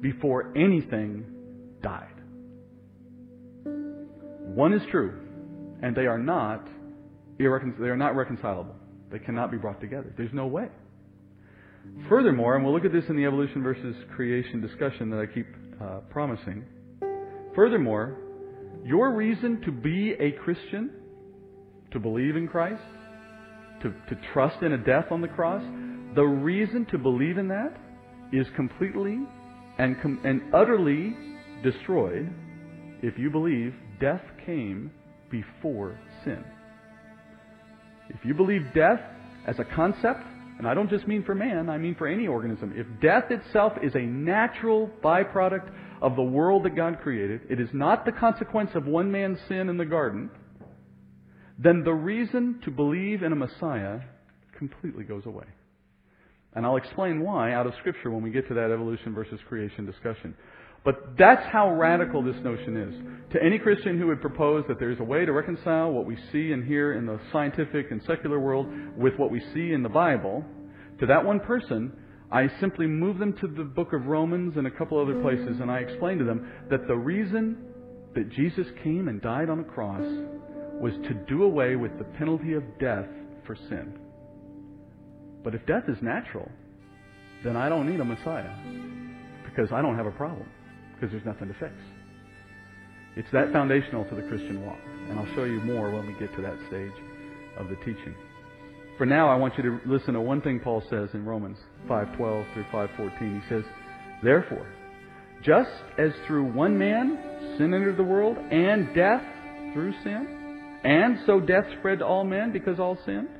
[0.00, 1.24] before anything
[1.82, 2.06] died.
[3.64, 5.12] One is true,
[5.82, 6.66] and they are not
[7.38, 8.74] irrecon- they are not reconcilable.
[9.10, 10.12] They cannot be brought together.
[10.16, 10.68] There's no way.
[12.08, 15.46] Furthermore, and we'll look at this in the evolution versus creation discussion that I keep
[15.80, 16.64] uh, promising.
[17.54, 18.16] Furthermore,
[18.84, 20.90] your reason to be a Christian,
[21.90, 22.82] to believe in Christ,
[23.82, 25.62] to, to trust in a death on the cross,
[26.14, 27.76] the reason to believe in that
[28.32, 29.18] is completely
[29.78, 31.16] and, com- and utterly
[31.62, 32.30] destroyed
[33.02, 34.90] if you believe death came
[35.30, 36.44] before sin.
[38.08, 39.00] If you believe death
[39.46, 40.20] as a concept,
[40.58, 43.72] and I don't just mean for man, I mean for any organism, if death itself
[43.82, 48.70] is a natural byproduct of the world that God created, it is not the consequence
[48.74, 50.30] of one man's sin in the garden,
[51.58, 54.00] then the reason to believe in a Messiah
[54.56, 55.44] completely goes away.
[56.54, 59.86] And I'll explain why out of Scripture when we get to that evolution versus creation
[59.86, 60.34] discussion.
[60.84, 63.32] But that's how radical this notion is.
[63.34, 66.52] To any Christian who would propose that there's a way to reconcile what we see
[66.52, 70.44] and hear in the scientific and secular world with what we see in the Bible,
[70.98, 71.92] to that one person,
[72.32, 75.70] I simply move them to the book of Romans and a couple other places, and
[75.70, 77.58] I explain to them that the reason
[78.14, 80.04] that Jesus came and died on a cross
[80.80, 83.08] was to do away with the penalty of death
[83.46, 83.98] for sin.
[85.42, 86.48] But if death is natural,
[87.44, 88.54] then I don't need a Messiah
[89.44, 90.48] because I don't have a problem
[90.94, 91.74] because there's nothing to fix.
[93.16, 94.78] It's that foundational to the Christian walk.
[95.08, 96.92] And I'll show you more when we get to that stage
[97.58, 98.14] of the teaching.
[99.00, 101.56] For now, I want you to listen to one thing Paul says in Romans
[101.88, 103.40] 5:12 through 5:14.
[103.40, 103.64] He says,
[104.22, 104.66] "Therefore,
[105.40, 107.16] just as through one man
[107.56, 109.24] sin entered the world, and death
[109.72, 110.26] through sin,
[110.84, 113.30] and so death spread to all men because all sinned,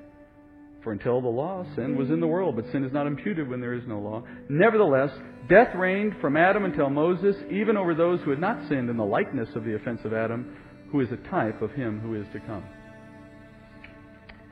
[0.80, 3.60] for until the law, sin was in the world, but sin is not imputed when
[3.60, 4.22] there is no law.
[4.48, 5.12] Nevertheless,
[5.50, 9.04] death reigned from Adam until Moses, even over those who had not sinned in the
[9.04, 10.56] likeness of the offense of Adam,
[10.90, 12.64] who is a type of him who is to come.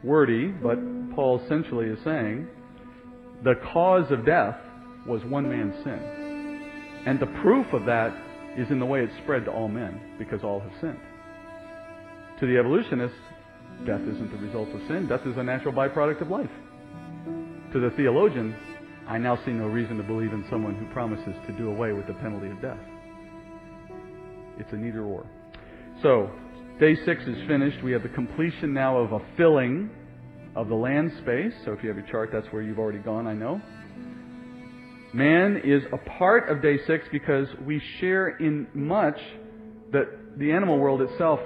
[0.02, 0.78] Wordy, but
[1.14, 2.46] Paul essentially is saying
[3.44, 4.56] the cause of death
[5.06, 7.02] was one man's sin.
[7.06, 8.16] And the proof of that
[8.56, 11.00] is in the way it spread to all men, because all have sinned.
[12.40, 13.14] To the evolutionist,
[13.86, 15.06] Death isn't the result of sin.
[15.06, 16.50] Death is a natural byproduct of life.
[17.72, 18.54] To the theologian,
[19.06, 22.06] I now see no reason to believe in someone who promises to do away with
[22.06, 22.78] the penalty of death.
[24.58, 25.26] It's a neither or.
[26.02, 26.30] So,
[26.78, 27.82] day six is finished.
[27.82, 29.90] We have the completion now of a filling
[30.54, 31.52] of the land space.
[31.64, 33.60] So, if you have your chart, that's where you've already gone, I know.
[35.12, 39.18] Man is a part of day six because we share in much
[39.92, 41.40] that the animal world itself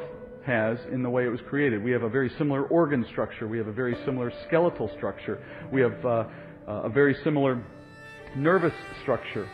[0.44, 1.82] has in the way it was created.
[1.82, 3.46] We have a very similar organ structure.
[3.46, 5.42] We have a very similar skeletal structure.
[5.72, 6.24] We have uh,
[6.66, 7.62] a very similar
[8.36, 9.48] nervous structure.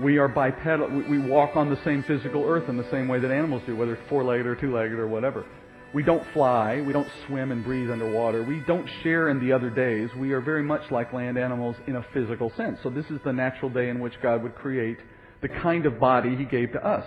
[0.00, 0.88] We are bipedal.
[1.08, 3.94] We walk on the same physical earth in the same way that animals do, whether
[3.94, 5.46] it's four-legged or two-legged or whatever.
[5.94, 6.82] We don't fly.
[6.82, 8.42] We don't swim and breathe underwater.
[8.42, 10.10] We don't share in the other days.
[10.18, 12.78] We are very much like land animals in a physical sense.
[12.82, 14.98] So this is the natural day in which God would create
[15.40, 17.06] the kind of body He gave to us.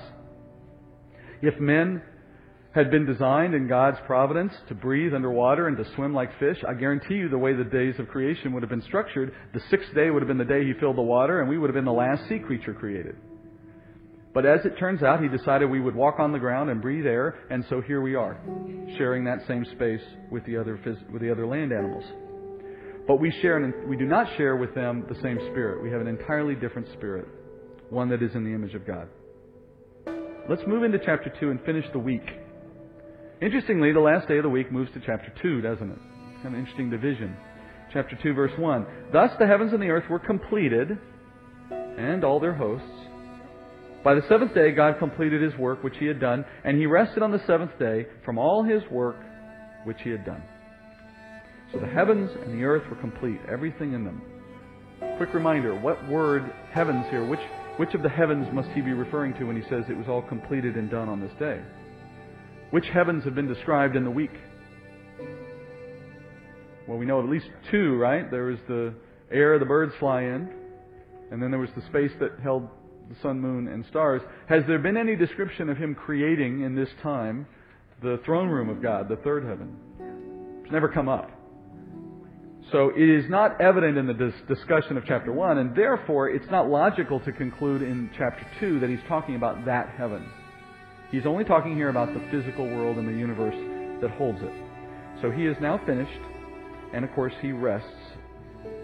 [1.41, 2.01] If men
[2.73, 6.75] had been designed in God's providence to breathe underwater and to swim like fish, I
[6.75, 10.11] guarantee you the way the days of creation would have been structured, the sixth day
[10.11, 11.91] would have been the day He filled the water, and we would have been the
[11.91, 13.15] last sea creature created.
[14.35, 17.07] But as it turns out, He decided we would walk on the ground and breathe
[17.07, 18.39] air, and so here we are,
[18.97, 20.79] sharing that same space with the other,
[21.11, 22.05] with the other land animals.
[23.07, 25.81] But we share, we do not share with them the same spirit.
[25.81, 27.27] We have an entirely different spirit,
[27.89, 29.07] one that is in the image of God.
[30.47, 32.21] Let's move into chapter 2 and finish the week.
[33.41, 35.97] Interestingly, the last day of the week moves to chapter 2, doesn't it?
[36.43, 37.35] Kind of interesting division.
[37.93, 38.85] Chapter 2, verse 1.
[39.13, 40.97] Thus the heavens and the earth were completed,
[41.71, 42.87] and all their hosts.
[44.03, 47.23] By the seventh day, God completed his work which he had done, and he rested
[47.23, 49.15] on the seventh day from all his work
[49.85, 50.43] which he had done.
[51.71, 54.21] So the heavens and the earth were complete, everything in them.
[55.17, 57.25] Quick reminder what word heavens here?
[57.25, 57.39] Which,
[57.77, 60.21] which of the heavens must he be referring to when he says it was all
[60.21, 61.61] completed and done on this day?
[62.71, 64.33] Which heavens have been described in the week?
[66.87, 68.29] Well, we know at least two, right?
[68.29, 68.93] There was the
[69.31, 70.49] air the birds fly in,
[71.31, 72.67] and then there was the space that held
[73.09, 74.21] the sun, moon, and stars.
[74.47, 77.47] Has there been any description of him creating in this time
[78.01, 79.75] the throne room of God, the third heaven?
[80.63, 81.31] It's never come up.
[82.71, 86.49] So it is not evident in the dis- discussion of chapter 1, and therefore it's
[86.51, 90.23] not logical to conclude in chapter 2 that he's talking about that heaven.
[91.11, 93.55] He's only talking here about the physical world and the universe
[94.01, 94.53] that holds it.
[95.21, 96.21] So he is now finished,
[96.93, 97.87] and of course he rests.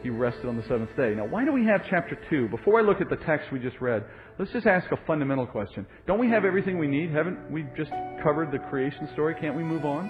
[0.02, 1.14] He rested on the seventh day.
[1.16, 2.50] Now, why do we have chapter 2?
[2.50, 4.04] Before I look at the text we just read,
[4.40, 5.86] let's just ask a fundamental question.
[6.08, 7.12] Don't we have everything we need?
[7.12, 7.92] Haven't we just
[8.24, 9.36] covered the creation story?
[9.40, 10.10] Can't we move on?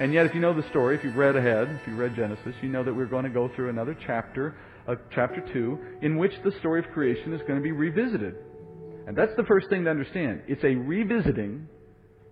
[0.00, 2.54] And yet, if you know the story, if you've read ahead, if you read Genesis,
[2.62, 4.54] you know that we're going to go through another chapter,
[4.88, 8.34] uh, chapter 2, in which the story of creation is going to be revisited.
[9.10, 10.42] And that's the first thing to understand.
[10.46, 11.66] It's a revisiting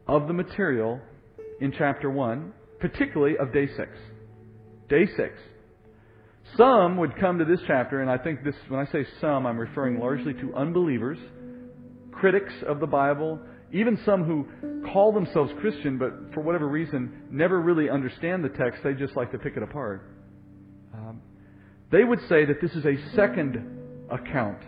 [0.06, 1.00] of the material
[1.60, 3.88] in chapter 1, particularly of day 6.
[4.88, 5.28] Day 6.
[6.56, 9.58] Some would come to this chapter, and I think this, when I say some, I'm
[9.58, 11.18] referring largely to unbelievers,
[12.12, 13.40] critics of the Bible,
[13.72, 14.46] even some who
[14.92, 19.32] call themselves Christian, but for whatever reason never really understand the text, they just like
[19.32, 20.08] to pick it apart.
[20.94, 21.22] Um,
[21.90, 24.62] they would say that this is a second account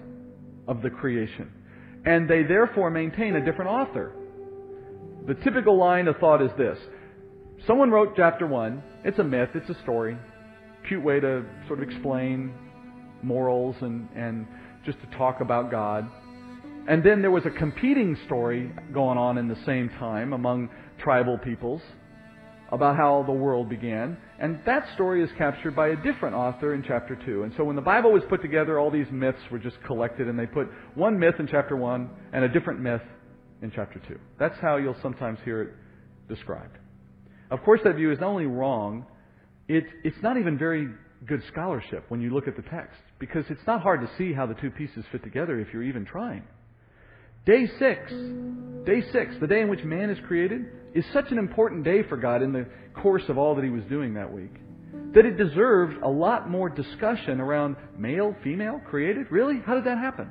[0.66, 1.52] of the creation
[2.04, 4.12] and they therefore maintain a different author.
[5.26, 6.78] The typical line of thought is this
[7.66, 10.16] someone wrote chapter 1, it's a myth, it's a story,
[10.88, 12.52] cute way to sort of explain
[13.22, 14.46] morals and, and
[14.84, 16.08] just to talk about God.
[16.88, 21.38] And then there was a competing story going on in the same time among tribal
[21.38, 21.82] peoples
[22.72, 24.16] about how the world began.
[24.40, 27.42] And that story is captured by a different author in chapter 2.
[27.42, 30.38] And so when the Bible was put together, all these myths were just collected, and
[30.38, 33.02] they put one myth in chapter 1 and a different myth
[33.60, 34.18] in chapter 2.
[34.38, 35.68] That's how you'll sometimes hear it
[36.34, 36.78] described.
[37.50, 39.04] Of course, that view is not only wrong,
[39.68, 40.88] it, it's not even very
[41.26, 44.46] good scholarship when you look at the text, because it's not hard to see how
[44.46, 46.44] the two pieces fit together if you're even trying.
[47.46, 48.12] Day 6,
[48.84, 52.16] day 6, the day in which man is created, is such an important day for
[52.16, 54.52] God in the course of all that He was doing that week
[55.14, 59.26] that it deserves a lot more discussion around male, female, created.
[59.30, 59.60] Really?
[59.64, 60.30] How did that happen?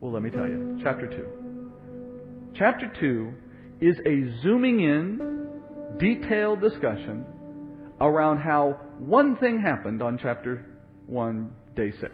[0.00, 0.80] Well, let me tell you.
[0.82, 2.52] Chapter 2.
[2.58, 3.32] Chapter 2
[3.80, 5.48] is a zooming in,
[5.98, 7.24] detailed discussion
[8.00, 10.66] around how one thing happened on chapter
[11.06, 12.12] 1, day 6.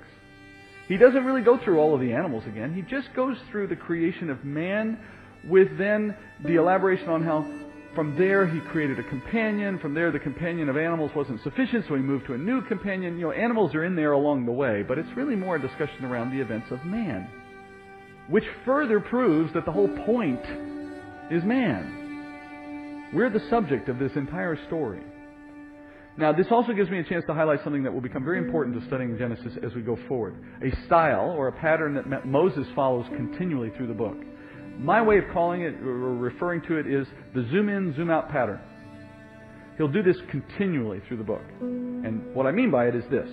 [0.88, 2.74] He doesn't really go through all of the animals again.
[2.74, 4.98] He just goes through the creation of man
[5.44, 7.46] with then the elaboration on how
[7.94, 9.78] from there he created a companion.
[9.80, 13.18] From there, the companion of animals wasn't sufficient, so he moved to a new companion.
[13.18, 16.04] You know, animals are in there along the way, but it's really more a discussion
[16.04, 17.28] around the events of man,
[18.28, 20.40] which further proves that the whole point
[21.30, 23.10] is man.
[23.12, 25.02] We're the subject of this entire story.
[26.18, 28.78] Now, this also gives me a chance to highlight something that will become very important
[28.78, 30.34] to studying Genesis as we go forward.
[30.64, 34.16] A style or a pattern that Moses follows continually through the book.
[34.78, 37.06] My way of calling it or referring to it is
[37.36, 38.58] the zoom in, zoom out pattern.
[39.76, 41.44] He'll do this continually through the book.
[41.60, 43.28] And what I mean by it is this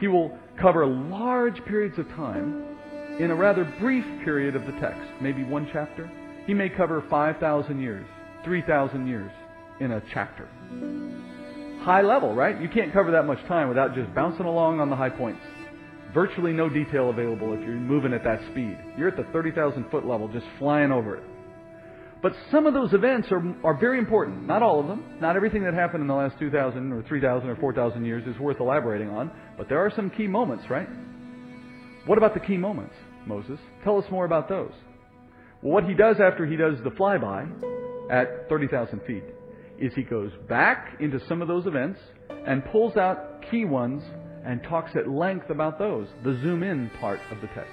[0.00, 2.76] He will cover large periods of time
[3.20, 6.10] in a rather brief period of the text, maybe one chapter.
[6.44, 8.06] He may cover 5,000 years,
[8.44, 9.30] 3,000 years
[9.78, 10.48] in a chapter
[11.80, 12.60] high level, right?
[12.60, 15.40] You can't cover that much time without just bouncing along on the high points.
[16.12, 18.76] Virtually no detail available if you're moving at that speed.
[18.98, 21.22] You're at the 30,000 foot level, just flying over it.
[22.22, 24.46] But some of those events are, are very important.
[24.46, 25.18] Not all of them.
[25.20, 28.60] Not everything that happened in the last 2,000 or 3,000 or 4,000 years is worth
[28.60, 29.30] elaborating on.
[29.56, 30.88] But there are some key moments, right?
[32.06, 32.94] What about the key moments,
[33.26, 33.58] Moses?
[33.84, 34.72] Tell us more about those.
[35.62, 37.48] Well, what he does after he does the flyby
[38.10, 39.24] at 30,000 feet
[39.80, 41.98] is he goes back into some of those events
[42.46, 44.02] and pulls out key ones
[44.44, 47.72] and talks at length about those, the zoom in part of the text.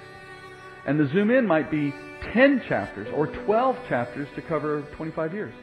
[0.86, 1.92] And the zoom in might be
[2.32, 5.54] 10 chapters or 12 chapters to cover 25 years.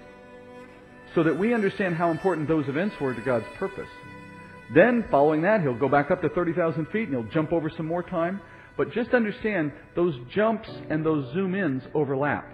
[1.13, 3.89] So that we understand how important those events were to God's purpose.
[4.73, 7.85] Then, following that, he'll go back up to 30,000 feet and he'll jump over some
[7.85, 8.41] more time.
[8.77, 12.51] But just understand those jumps and those zoom ins overlap.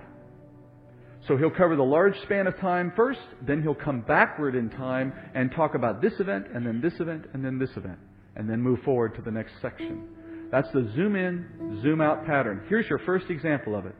[1.27, 5.13] So he'll cover the large span of time first, then he'll come backward in time
[5.35, 7.99] and talk about this event, and then this event, and then this event,
[8.35, 10.07] and then move forward to the next section.
[10.51, 12.63] That's the zoom in, zoom out pattern.
[12.67, 13.95] Here's your first example of it.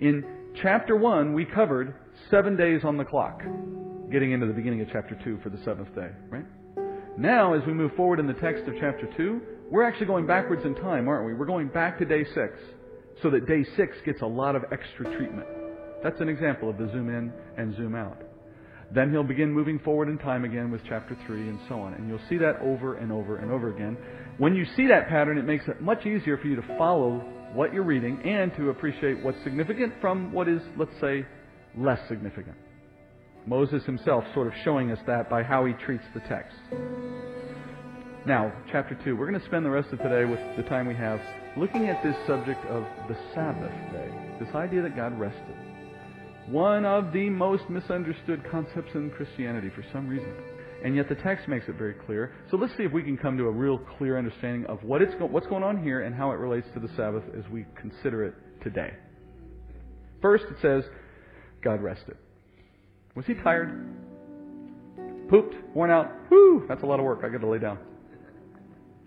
[0.00, 0.24] In
[0.62, 1.94] chapter 1, we covered
[2.30, 3.42] seven days on the clock,
[4.10, 6.46] getting into the beginning of chapter 2 for the seventh day, right?
[7.18, 9.40] Now, as we move forward in the text of chapter 2,
[9.70, 11.34] we're actually going backwards in time, aren't we?
[11.34, 12.36] We're going back to day 6,
[13.22, 15.46] so that day 6 gets a lot of extra treatment.
[16.02, 18.22] That's an example of the zoom in and zoom out.
[18.94, 21.94] Then he'll begin moving forward in time again with chapter 3 and so on.
[21.94, 23.98] And you'll see that over and over and over again.
[24.38, 27.18] When you see that pattern, it makes it much easier for you to follow
[27.52, 31.26] what you're reading and to appreciate what's significant from what is, let's say,
[31.76, 32.56] less significant.
[33.46, 36.56] Moses himself sort of showing us that by how he treats the text.
[38.26, 39.16] Now, chapter 2.
[39.16, 41.20] We're going to spend the rest of today with the time we have
[41.56, 44.10] looking at this subject of the Sabbath day.
[44.40, 45.67] This idea that God rested
[46.50, 50.32] one of the most misunderstood concepts in Christianity for some reason.
[50.84, 52.34] And yet the text makes it very clear.
[52.50, 55.14] So let's see if we can come to a real clear understanding of what it's
[55.16, 58.24] go- what's going on here and how it relates to the Sabbath as we consider
[58.24, 58.94] it today.
[60.22, 60.84] First, it says,
[61.62, 62.16] God rested.
[63.14, 63.86] Was he tired?
[65.28, 65.54] Pooped?
[65.74, 66.10] Worn out?
[66.28, 67.20] Whew, that's a lot of work.
[67.24, 67.78] I got to lay down.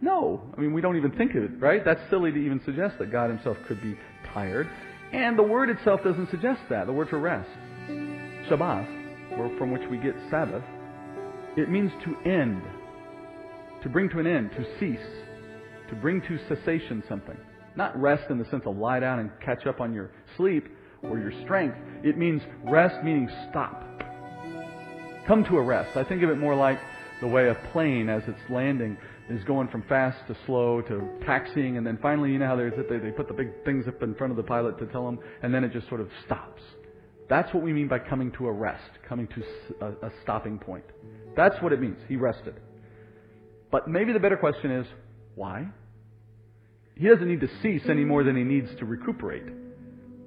[0.02, 0.42] No.
[0.56, 1.84] I mean, we don't even think of it, right?
[1.84, 3.96] That's silly to even suggest that God himself could be
[4.34, 4.70] tired.
[5.14, 7.49] And the word itself doesn't suggest that, the word for rest.
[8.49, 10.64] Shabbat, from which we get Sabbath,
[11.57, 12.62] it means to end,
[13.84, 14.99] to bring to an end, to cease,
[15.89, 17.38] to bring to cessation something.
[17.76, 20.68] Not rest in the sense of lie down and catch up on your sleep
[21.03, 21.78] or your strength.
[22.03, 23.84] It means rest meaning stop.
[25.28, 25.97] Come to a rest.
[25.97, 26.80] I think of it more like
[27.22, 28.97] the way a plane, as it's landing,
[29.32, 32.70] is going from fast to slow to taxiing, and then finally, you know how they,
[32.70, 35.54] they put the big things up in front of the pilot to tell them, and
[35.54, 36.62] then it just sort of stops.
[37.30, 40.84] That's what we mean by coming to a rest, coming to a, a stopping point.
[41.36, 41.98] That's what it means.
[42.10, 42.56] He rested.
[43.72, 44.86] But maybe the better question is,
[45.36, 45.68] why?
[46.96, 49.44] He doesn't need to cease any more than he needs to recuperate.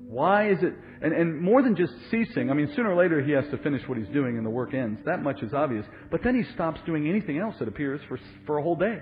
[0.06, 3.32] Why is it, and, and more than just ceasing, I mean, sooner or later he
[3.32, 5.00] has to finish what he's doing and the work ends.
[5.06, 5.86] That much is obvious.
[6.10, 9.00] But then he stops doing anything else, it appears, for, for a whole day.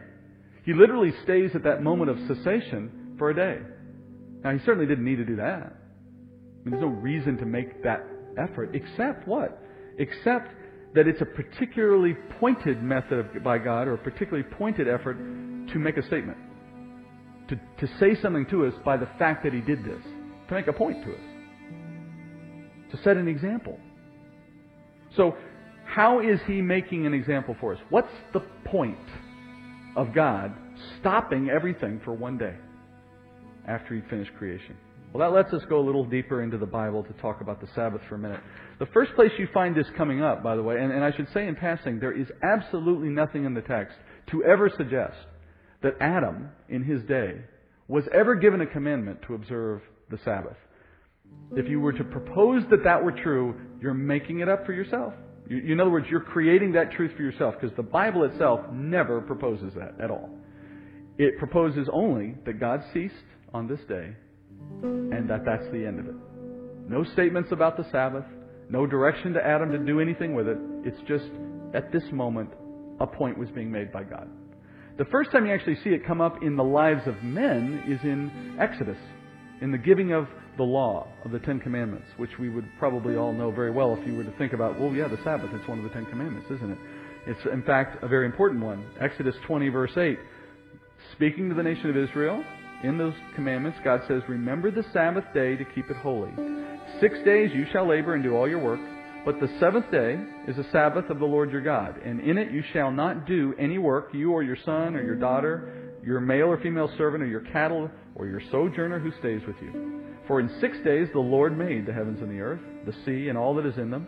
[0.65, 3.59] He literally stays at that moment of cessation for a day.
[4.45, 5.75] Now, he certainly didn't need to do that.
[5.75, 8.05] I mean, there's no reason to make that
[8.39, 9.61] effort, except what?
[9.99, 10.51] Except
[10.95, 15.97] that it's a particularly pointed method by God, or a particularly pointed effort to make
[15.97, 16.39] a statement.
[17.49, 20.03] To, to say something to us by the fact that he did this
[20.53, 21.21] to make a point to us,
[22.91, 23.79] to set an example.
[25.17, 25.35] So,
[25.87, 27.81] how is he making an example for us?
[27.89, 28.99] What's the point
[29.97, 30.53] of God
[31.01, 32.55] stopping everything for one day
[33.67, 34.77] after he finished creation?
[35.13, 37.69] Well, that lets us go a little deeper into the Bible to talk about the
[37.75, 38.41] Sabbath for a minute.
[38.79, 41.29] The first place you find this coming up, by the way, and, and I should
[41.35, 43.97] say in passing, there is absolutely nothing in the text
[44.31, 45.17] to ever suggest
[45.83, 47.43] that Adam, in his day,
[47.89, 49.83] was ever given a commandment to observe
[50.13, 50.57] the Sabbath.
[51.57, 55.13] If you were to propose that that were true, you're making it up for yourself.
[55.49, 59.21] You, in other words, you're creating that truth for yourself because the Bible itself never
[59.21, 60.31] proposes that at all.
[61.19, 63.15] It proposes only that God ceased
[63.53, 64.15] on this day
[64.83, 66.15] and that that's the end of it.
[66.89, 68.25] No statements about the Sabbath,
[68.71, 70.59] no direction to Adam to do anything with it.
[70.85, 71.31] It's just
[71.75, 72.51] at this moment
[73.01, 74.29] a point was being made by God.
[74.99, 78.01] The first time you actually see it come up in the lives of men is
[78.05, 78.99] in Exodus,
[79.63, 83.33] in the giving of the law of the Ten Commandments, which we would probably all
[83.33, 85.79] know very well if you were to think about, well, yeah, the Sabbath, it's one
[85.79, 86.79] of the Ten Commandments, isn't it?
[87.27, 88.85] It's, in fact, a very important one.
[89.01, 90.19] Exodus 20, verse 8.
[91.13, 92.45] Speaking to the nation of Israel,
[92.83, 96.33] in those commandments, God says, Remember the Sabbath day to keep it holy.
[97.01, 98.81] Six days you shall labor and do all your work,
[99.25, 102.51] but the seventh day is a Sabbath of the Lord your God, and in it
[102.51, 106.47] you shall not do any work, you or your son or your daughter, your male
[106.47, 110.03] or female servant, or your cattle, or your sojourner who stays with you.
[110.27, 113.39] For in six days the Lord made the heavens and the earth, the sea, and
[113.39, 114.07] all that is in them,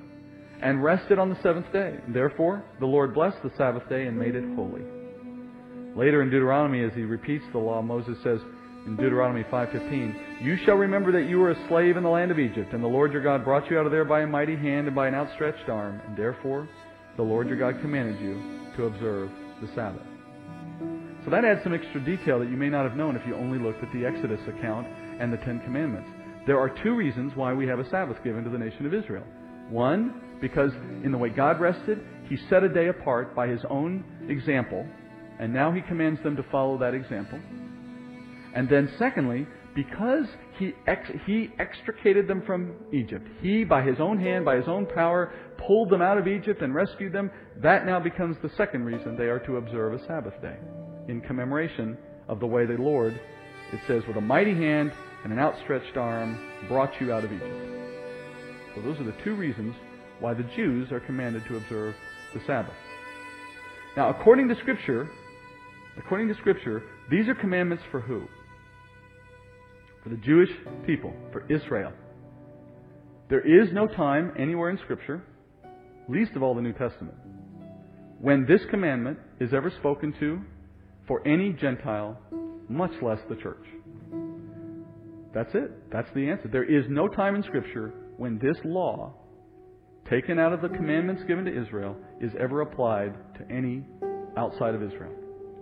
[0.61, 1.99] and rested on the seventh day.
[2.09, 4.83] Therefore the Lord blessed the Sabbath day and made it holy.
[5.97, 8.41] Later in Deuteronomy, as he repeats the law, Moses says,
[8.87, 12.39] in Deuteronomy 5:15, "You shall remember that you were a slave in the land of
[12.39, 14.87] Egypt, and the Lord your God brought you out of there by a mighty hand
[14.87, 16.69] and by an outstretched arm, and therefore
[17.17, 18.43] the Lord your God commanded you
[18.77, 19.31] to observe
[19.63, 20.14] the Sabbath."
[21.25, 23.59] So that adds some extra detail that you may not have known if you only
[23.59, 24.87] looked at the Exodus account
[25.19, 26.11] and the Ten Commandments.
[26.47, 29.25] There are two reasons why we have a Sabbath given to the nation of Israel.
[29.71, 30.73] One, because
[31.03, 34.87] in the way God rested, He set a day apart by His own example,
[35.41, 37.41] and now He commands them to follow that example.
[38.55, 40.27] And then, secondly, because
[40.59, 44.87] he, ex- he extricated them from Egypt, he, by his own hand, by his own
[44.87, 45.33] power,
[45.67, 49.25] pulled them out of Egypt and rescued them, that now becomes the second reason they
[49.25, 50.57] are to observe a Sabbath day
[51.09, 51.97] in commemoration
[52.29, 53.19] of the way the Lord,
[53.73, 54.93] it says, with a mighty hand
[55.23, 56.39] and an outstretched arm,
[56.69, 57.71] brought you out of Egypt.
[58.75, 59.75] So those are the two reasons
[60.21, 61.95] why the Jews are commanded to observe
[62.33, 62.75] the Sabbath.
[63.97, 65.09] Now, according to Scripture,
[65.97, 68.27] according to Scripture, these are commandments for who?
[70.05, 70.51] for the Jewish
[70.87, 71.93] people, for Israel.
[73.31, 75.23] There is no time anywhere in Scripture,
[76.09, 77.17] least of all the New Testament,
[78.21, 80.41] when this commandment is ever spoken to
[81.07, 82.19] for any Gentile,
[82.69, 83.65] much less the church.
[85.35, 85.91] That's it.
[85.91, 86.49] That's the answer.
[86.49, 89.15] There is no time in Scripture when this law,
[90.09, 93.85] taken out of the commandments given to Israel, is ever applied to any
[94.37, 95.13] outside of Israel.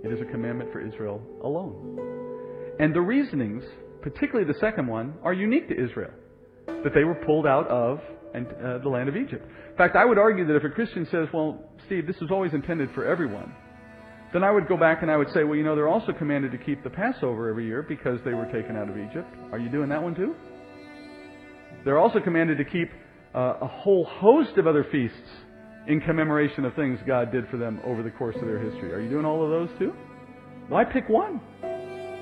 [0.04, 2.76] It is a commandment for Israel alone.
[2.78, 3.62] And the reasonings
[4.02, 6.10] particularly the second one, are unique to Israel.
[6.66, 8.00] That they were pulled out of
[8.34, 9.46] and, uh, the land of Egypt.
[9.70, 12.52] In fact, I would argue that if a Christian says, well, Steve, this was always
[12.52, 13.54] intended for everyone,
[14.32, 16.52] then I would go back and I would say, well, you know, they're also commanded
[16.52, 19.28] to keep the Passover every year because they were taken out of Egypt.
[19.52, 20.34] Are you doing that one too?
[21.84, 22.90] They're also commanded to keep
[23.34, 25.16] uh, a whole host of other feasts
[25.86, 28.92] in commemoration of things God did for them over the course of their history.
[28.92, 29.92] Are you doing all of those too?
[30.68, 31.40] Why pick one.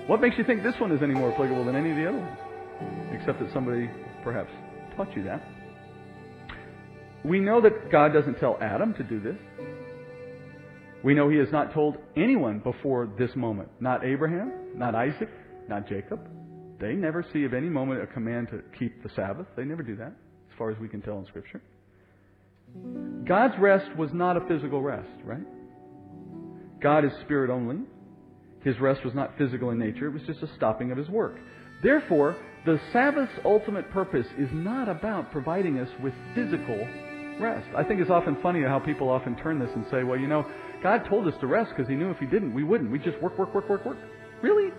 [0.07, 2.19] What makes you think this one is any more applicable than any of the other
[2.19, 2.39] ones?
[3.13, 3.89] Except that somebody
[4.25, 4.51] perhaps
[4.97, 5.43] taught you that.
[7.25, 9.37] We know that God doesn't tell Adam to do this.
[11.03, 13.69] We know he has not told anyone before this moment.
[13.81, 15.31] Not Abraham, not Isaac,
[15.69, 16.21] not Jacob.
[16.79, 19.47] They never see of any moment a command to keep the Sabbath.
[19.57, 21.63] They never do that, as far as we can tell in Scripture.
[23.27, 25.47] God's rest was not a physical rest, right?
[26.81, 27.81] God is spirit only.
[28.63, 31.37] His rest was not physical in nature, it was just a stopping of his work.
[31.83, 32.37] Therefore,
[32.67, 36.87] the Sabbath's ultimate purpose is not about providing us with physical
[37.41, 37.69] rest.
[37.77, 40.47] I think it's often funny how people often turn this and say, well, you know,
[40.83, 42.91] God told us to rest because he knew if he didn't, we wouldn't.
[42.91, 43.99] We just work, work, work, work, work.
[44.43, 44.71] Really?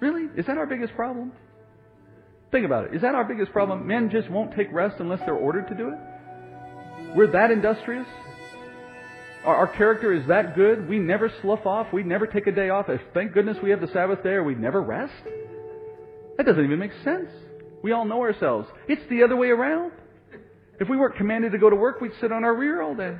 [0.00, 0.28] Really?
[0.36, 1.32] Is that our biggest problem?
[2.52, 2.94] Think about it.
[2.94, 3.86] Is that our biggest problem?
[3.86, 5.98] Men just won't take rest unless they're ordered to do it?
[7.16, 8.06] We're that industrious?
[9.44, 10.88] Our, our character is that good.
[10.88, 11.92] We never slough off.
[11.92, 12.88] We never take a day off.
[12.88, 15.12] If, Thank goodness we have the Sabbath day or we never rest.
[16.36, 17.30] That doesn't even make sense.
[17.82, 18.68] We all know ourselves.
[18.88, 19.92] It's the other way around.
[20.78, 23.16] If we weren't commanded to go to work, we'd sit on our rear all day.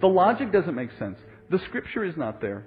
[0.00, 1.18] The logic doesn't make sense.
[1.50, 2.66] The scripture is not there.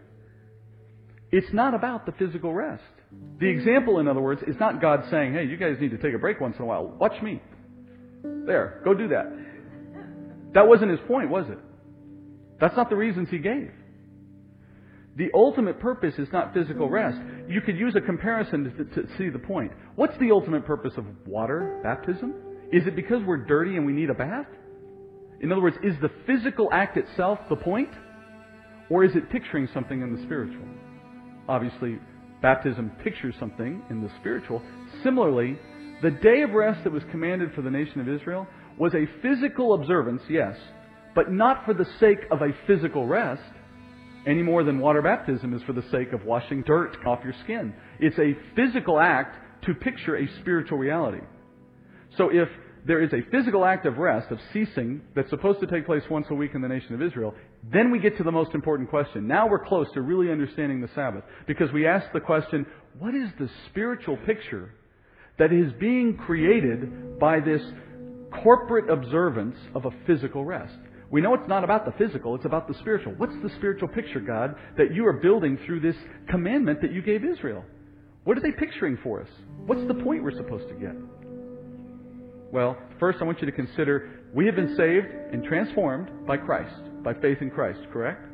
[1.31, 2.83] It's not about the physical rest.
[3.39, 6.13] The example, in other words, is not God saying, hey, you guys need to take
[6.13, 6.85] a break once in a while.
[6.87, 7.41] Watch me.
[8.23, 9.31] There, go do that.
[10.53, 11.57] That wasn't his point, was it?
[12.59, 13.71] That's not the reasons he gave.
[15.17, 17.19] The ultimate purpose is not physical rest.
[17.47, 19.71] You could use a comparison to, to, see the point.
[19.95, 22.33] What's the ultimate purpose of water baptism?
[22.71, 24.47] Is it because we're dirty and we need a bath?
[25.41, 27.89] In other words, is the physical act itself the point?
[28.89, 30.65] Or is it picturing something in the spiritual?
[31.47, 31.99] Obviously,
[32.41, 34.61] baptism pictures something in the spiritual.
[35.03, 35.57] Similarly,
[36.01, 38.47] the day of rest that was commanded for the nation of Israel
[38.77, 40.55] was a physical observance, yes,
[41.13, 43.43] but not for the sake of a physical rest
[44.25, 47.73] any more than water baptism is for the sake of washing dirt off your skin.
[47.99, 51.21] It's a physical act to picture a spiritual reality.
[52.17, 52.49] So if
[52.85, 56.25] there is a physical act of rest, of ceasing, that's supposed to take place once
[56.29, 57.35] a week in the nation of Israel.
[57.71, 59.27] Then we get to the most important question.
[59.27, 62.65] Now we're close to really understanding the Sabbath because we ask the question,
[62.97, 64.73] what is the spiritual picture
[65.37, 67.61] that is being created by this
[68.43, 70.73] corporate observance of a physical rest?
[71.11, 73.13] We know it's not about the physical, it's about the spiritual.
[73.17, 75.95] What's the spiritual picture, God, that you are building through this
[76.29, 77.63] commandment that you gave Israel?
[78.23, 79.27] What are they picturing for us?
[79.65, 80.95] What's the point we're supposed to get?
[82.51, 86.75] Well, first I want you to consider we have been saved and transformed by Christ,
[87.01, 88.27] by faith in Christ, correct?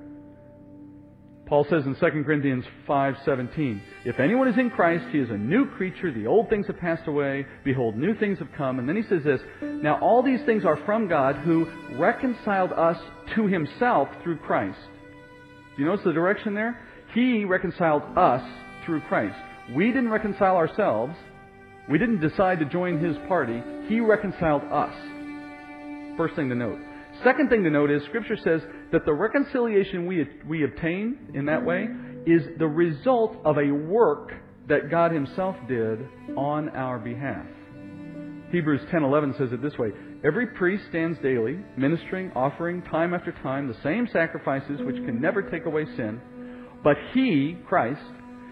[1.45, 5.65] Paul says in 2 Corinthians 5:17, "If anyone is in Christ, he is a new
[5.65, 9.03] creature; the old things have passed away; behold, new things have come." And then he
[9.03, 13.01] says this, "Now all these things are from God who reconciled us
[13.35, 14.89] to himself through Christ."
[15.75, 16.77] Do you notice the direction there?
[17.13, 18.43] He reconciled us
[18.83, 19.39] through Christ.
[19.73, 21.15] We didn't reconcile ourselves.
[21.89, 23.61] We didn't decide to join his party.
[23.87, 24.93] He reconciled us.
[26.17, 26.79] First thing to note.
[27.23, 28.61] Second thing to note is Scripture says
[28.91, 31.87] that the reconciliation we, we obtain in that way
[32.25, 34.31] is the result of a work
[34.67, 35.99] that God Himself did
[36.35, 37.45] on our behalf.
[38.51, 39.91] Hebrews 10:11 says it this way:
[40.23, 45.41] Every priest stands daily, ministering, offering time after time the same sacrifices which can never
[45.41, 46.21] take away sin.
[46.83, 48.01] But He, Christ,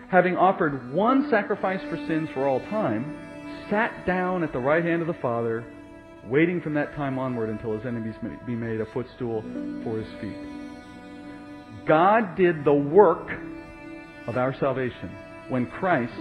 [0.10, 3.25] having offered one sacrifice for sins for all time,
[3.70, 5.66] sat down at the right hand of the Father
[6.28, 9.42] waiting from that time onward until his enemies be made a footstool
[9.84, 10.38] for his feet.
[11.88, 13.30] God did the work
[14.28, 15.12] of our salvation
[15.50, 16.14] when Christ,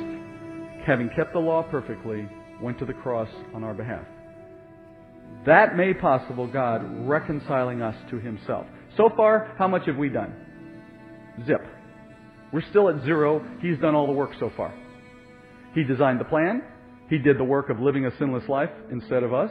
[0.87, 2.29] having kept the law perfectly,
[2.61, 4.05] went to the cross on our behalf.
[5.47, 8.67] That made possible God reconciling us to himself.
[8.97, 10.35] So far, how much have we done?
[11.47, 11.65] Zip.
[12.53, 13.45] We're still at zero.
[13.61, 14.73] He's done all the work so far.
[15.75, 16.63] He designed the plan.
[17.09, 19.51] He did the work of living a sinless life instead of us.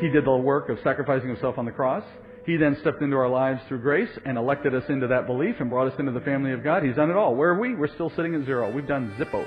[0.00, 2.04] He did the work of sacrificing himself on the cross.
[2.46, 5.68] He then stepped into our lives through grace and elected us into that belief and
[5.68, 6.82] brought us into the family of God.
[6.82, 7.34] He's done it all.
[7.34, 7.74] Where are we?
[7.74, 8.72] We're still sitting at zero.
[8.72, 9.46] We've done zippo.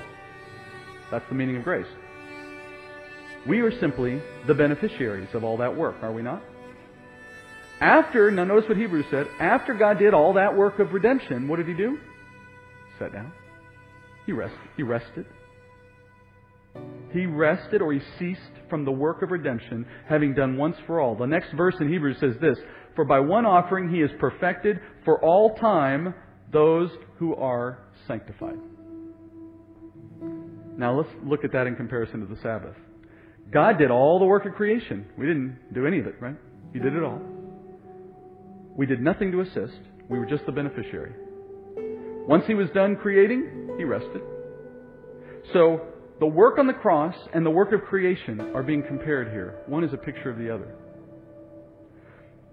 [1.10, 1.86] That's the meaning of grace.
[3.46, 6.42] We are simply the beneficiaries of all that work, are we not?
[7.80, 11.56] After, now notice what Hebrews said, after God did all that work of redemption, what
[11.56, 11.98] did he do?
[12.98, 13.32] Sat down.
[14.24, 14.60] He rested.
[14.76, 15.26] He rested.
[17.14, 21.14] He rested or he ceased from the work of redemption, having done once for all.
[21.14, 22.58] The next verse in Hebrews says this
[22.96, 26.12] For by one offering he has perfected for all time
[26.52, 28.58] those who are sanctified.
[30.76, 32.74] Now let's look at that in comparison to the Sabbath.
[33.52, 35.06] God did all the work of creation.
[35.16, 36.36] We didn't do any of it, right?
[36.72, 37.20] He did it all.
[38.76, 39.78] We did nothing to assist.
[40.08, 41.12] We were just the beneficiary.
[42.26, 44.22] Once he was done creating, he rested.
[45.52, 49.58] So the work on the cross and the work of creation are being compared here.
[49.66, 50.76] One is a picture of the other.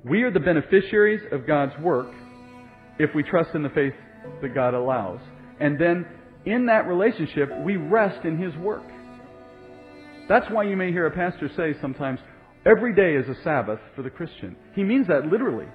[0.04, 2.12] We are the beneficiaries of God's work
[2.98, 3.94] if we trust in the faith
[4.42, 5.20] that God allows.
[5.60, 6.08] And then
[6.46, 8.84] in that relationship, we rest in His work.
[10.28, 12.20] That's why you may hear a pastor say sometimes,
[12.66, 14.56] every day is a Sabbath for the Christian.
[14.74, 15.68] He means that literally.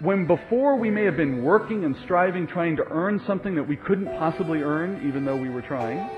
[0.00, 3.76] When before we may have been working and striving, trying to earn something that we
[3.76, 6.08] couldn't possibly earn, even though we were trying,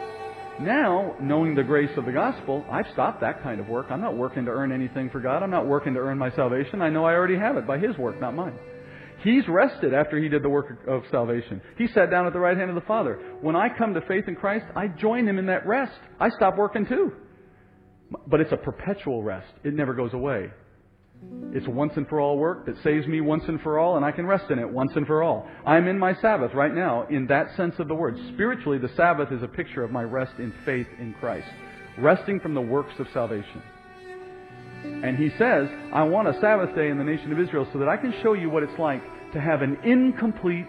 [0.61, 3.86] now, knowing the grace of the gospel, I've stopped that kind of work.
[3.90, 5.42] I'm not working to earn anything for God.
[5.42, 6.82] I'm not working to earn my salvation.
[6.82, 8.59] I know I already have it by His work, not mine.
[9.22, 11.61] He's rested after He did the work of salvation.
[11.76, 13.20] He sat down at the right hand of the Father.
[13.40, 15.98] When I come to faith in Christ, I join Him in that rest.
[16.18, 17.12] I stop working too.
[18.26, 19.52] But it's a perpetual rest.
[19.62, 20.50] It never goes away.
[21.52, 24.12] It's once and for all work that saves me once and for all, and I
[24.12, 25.48] can rest in it once and for all.
[25.64, 28.18] I'm in my Sabbath right now in that sense of the word.
[28.34, 31.48] Spiritually, the Sabbath is a picture of my rest in faith in Christ,
[31.98, 33.62] resting from the works of salvation.
[34.84, 37.88] And he says, I want a Sabbath day in the nation of Israel so that
[37.88, 39.02] I can show you what it's like
[39.32, 40.68] to have an incomplete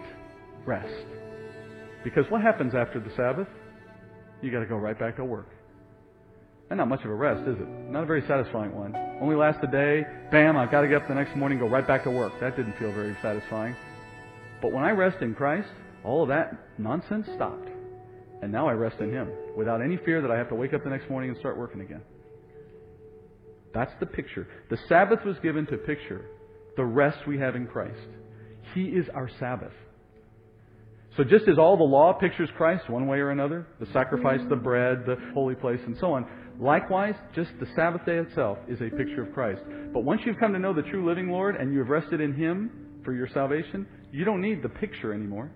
[0.64, 1.06] rest.
[2.02, 3.48] Because what happens after the Sabbath?
[4.40, 5.48] You got to go right back to work.
[6.70, 7.68] And not much of a rest, is it?
[7.68, 9.09] Not a very satisfying one.
[9.20, 10.06] Only lasts a day.
[10.30, 12.32] Bam, I've got to get up the next morning and go right back to work.
[12.40, 13.76] That didn't feel very satisfying.
[14.62, 15.68] But when I rest in Christ,
[16.04, 17.68] all of that nonsense stopped.
[18.42, 20.84] And now I rest in Him without any fear that I have to wake up
[20.84, 22.00] the next morning and start working again.
[23.74, 24.48] That's the picture.
[24.70, 26.24] The Sabbath was given to picture
[26.76, 28.08] the rest we have in Christ.
[28.74, 29.72] He is our Sabbath.
[31.16, 34.56] So just as all the law pictures Christ one way or another, the sacrifice, the
[34.56, 36.26] bread, the holy place, and so on,
[36.60, 39.62] Likewise, just the Sabbath day itself is a picture of Christ.
[39.94, 42.34] But once you've come to know the true living Lord and you have rested in
[42.34, 45.50] Him for your salvation, you don't need the picture anymore.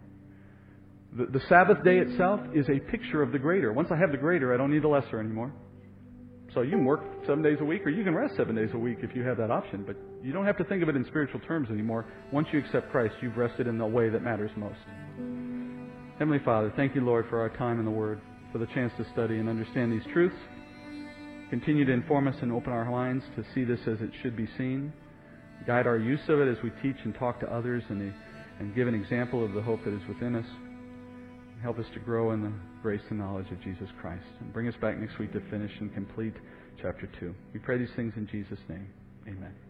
[1.13, 3.71] The, the Sabbath day itself is a picture of the greater.
[3.73, 5.53] Once I have the greater, I don't need the lesser anymore.
[6.55, 8.79] So you can work seven days a week or you can rest seven days a
[8.79, 9.85] week if you have that option.
[9.87, 12.07] But you don't have to think of it in spiritual terms anymore.
[12.33, 14.79] Once you accept Christ, you've rested in the way that matters most.
[16.19, 18.21] Heavenly Father, thank you, Lord, for our time in the Word,
[18.53, 20.37] for the chance to study and understand these truths.
[21.51, 24.49] Continue to inform us and open our minds to see this as it should be
[24.59, 24.93] seen.
[25.67, 28.13] Guide our use of it as we teach and talk to others and,
[28.59, 30.47] and give an example of the hope that is within us.
[31.63, 34.27] Help us to grow in the grace and knowledge of Jesus Christ.
[34.41, 36.35] And bring us back next week to finish and complete
[36.83, 37.35] chapter 2.
[37.55, 38.89] We pray these things in Jesus' name.
[39.27, 39.64] Amen.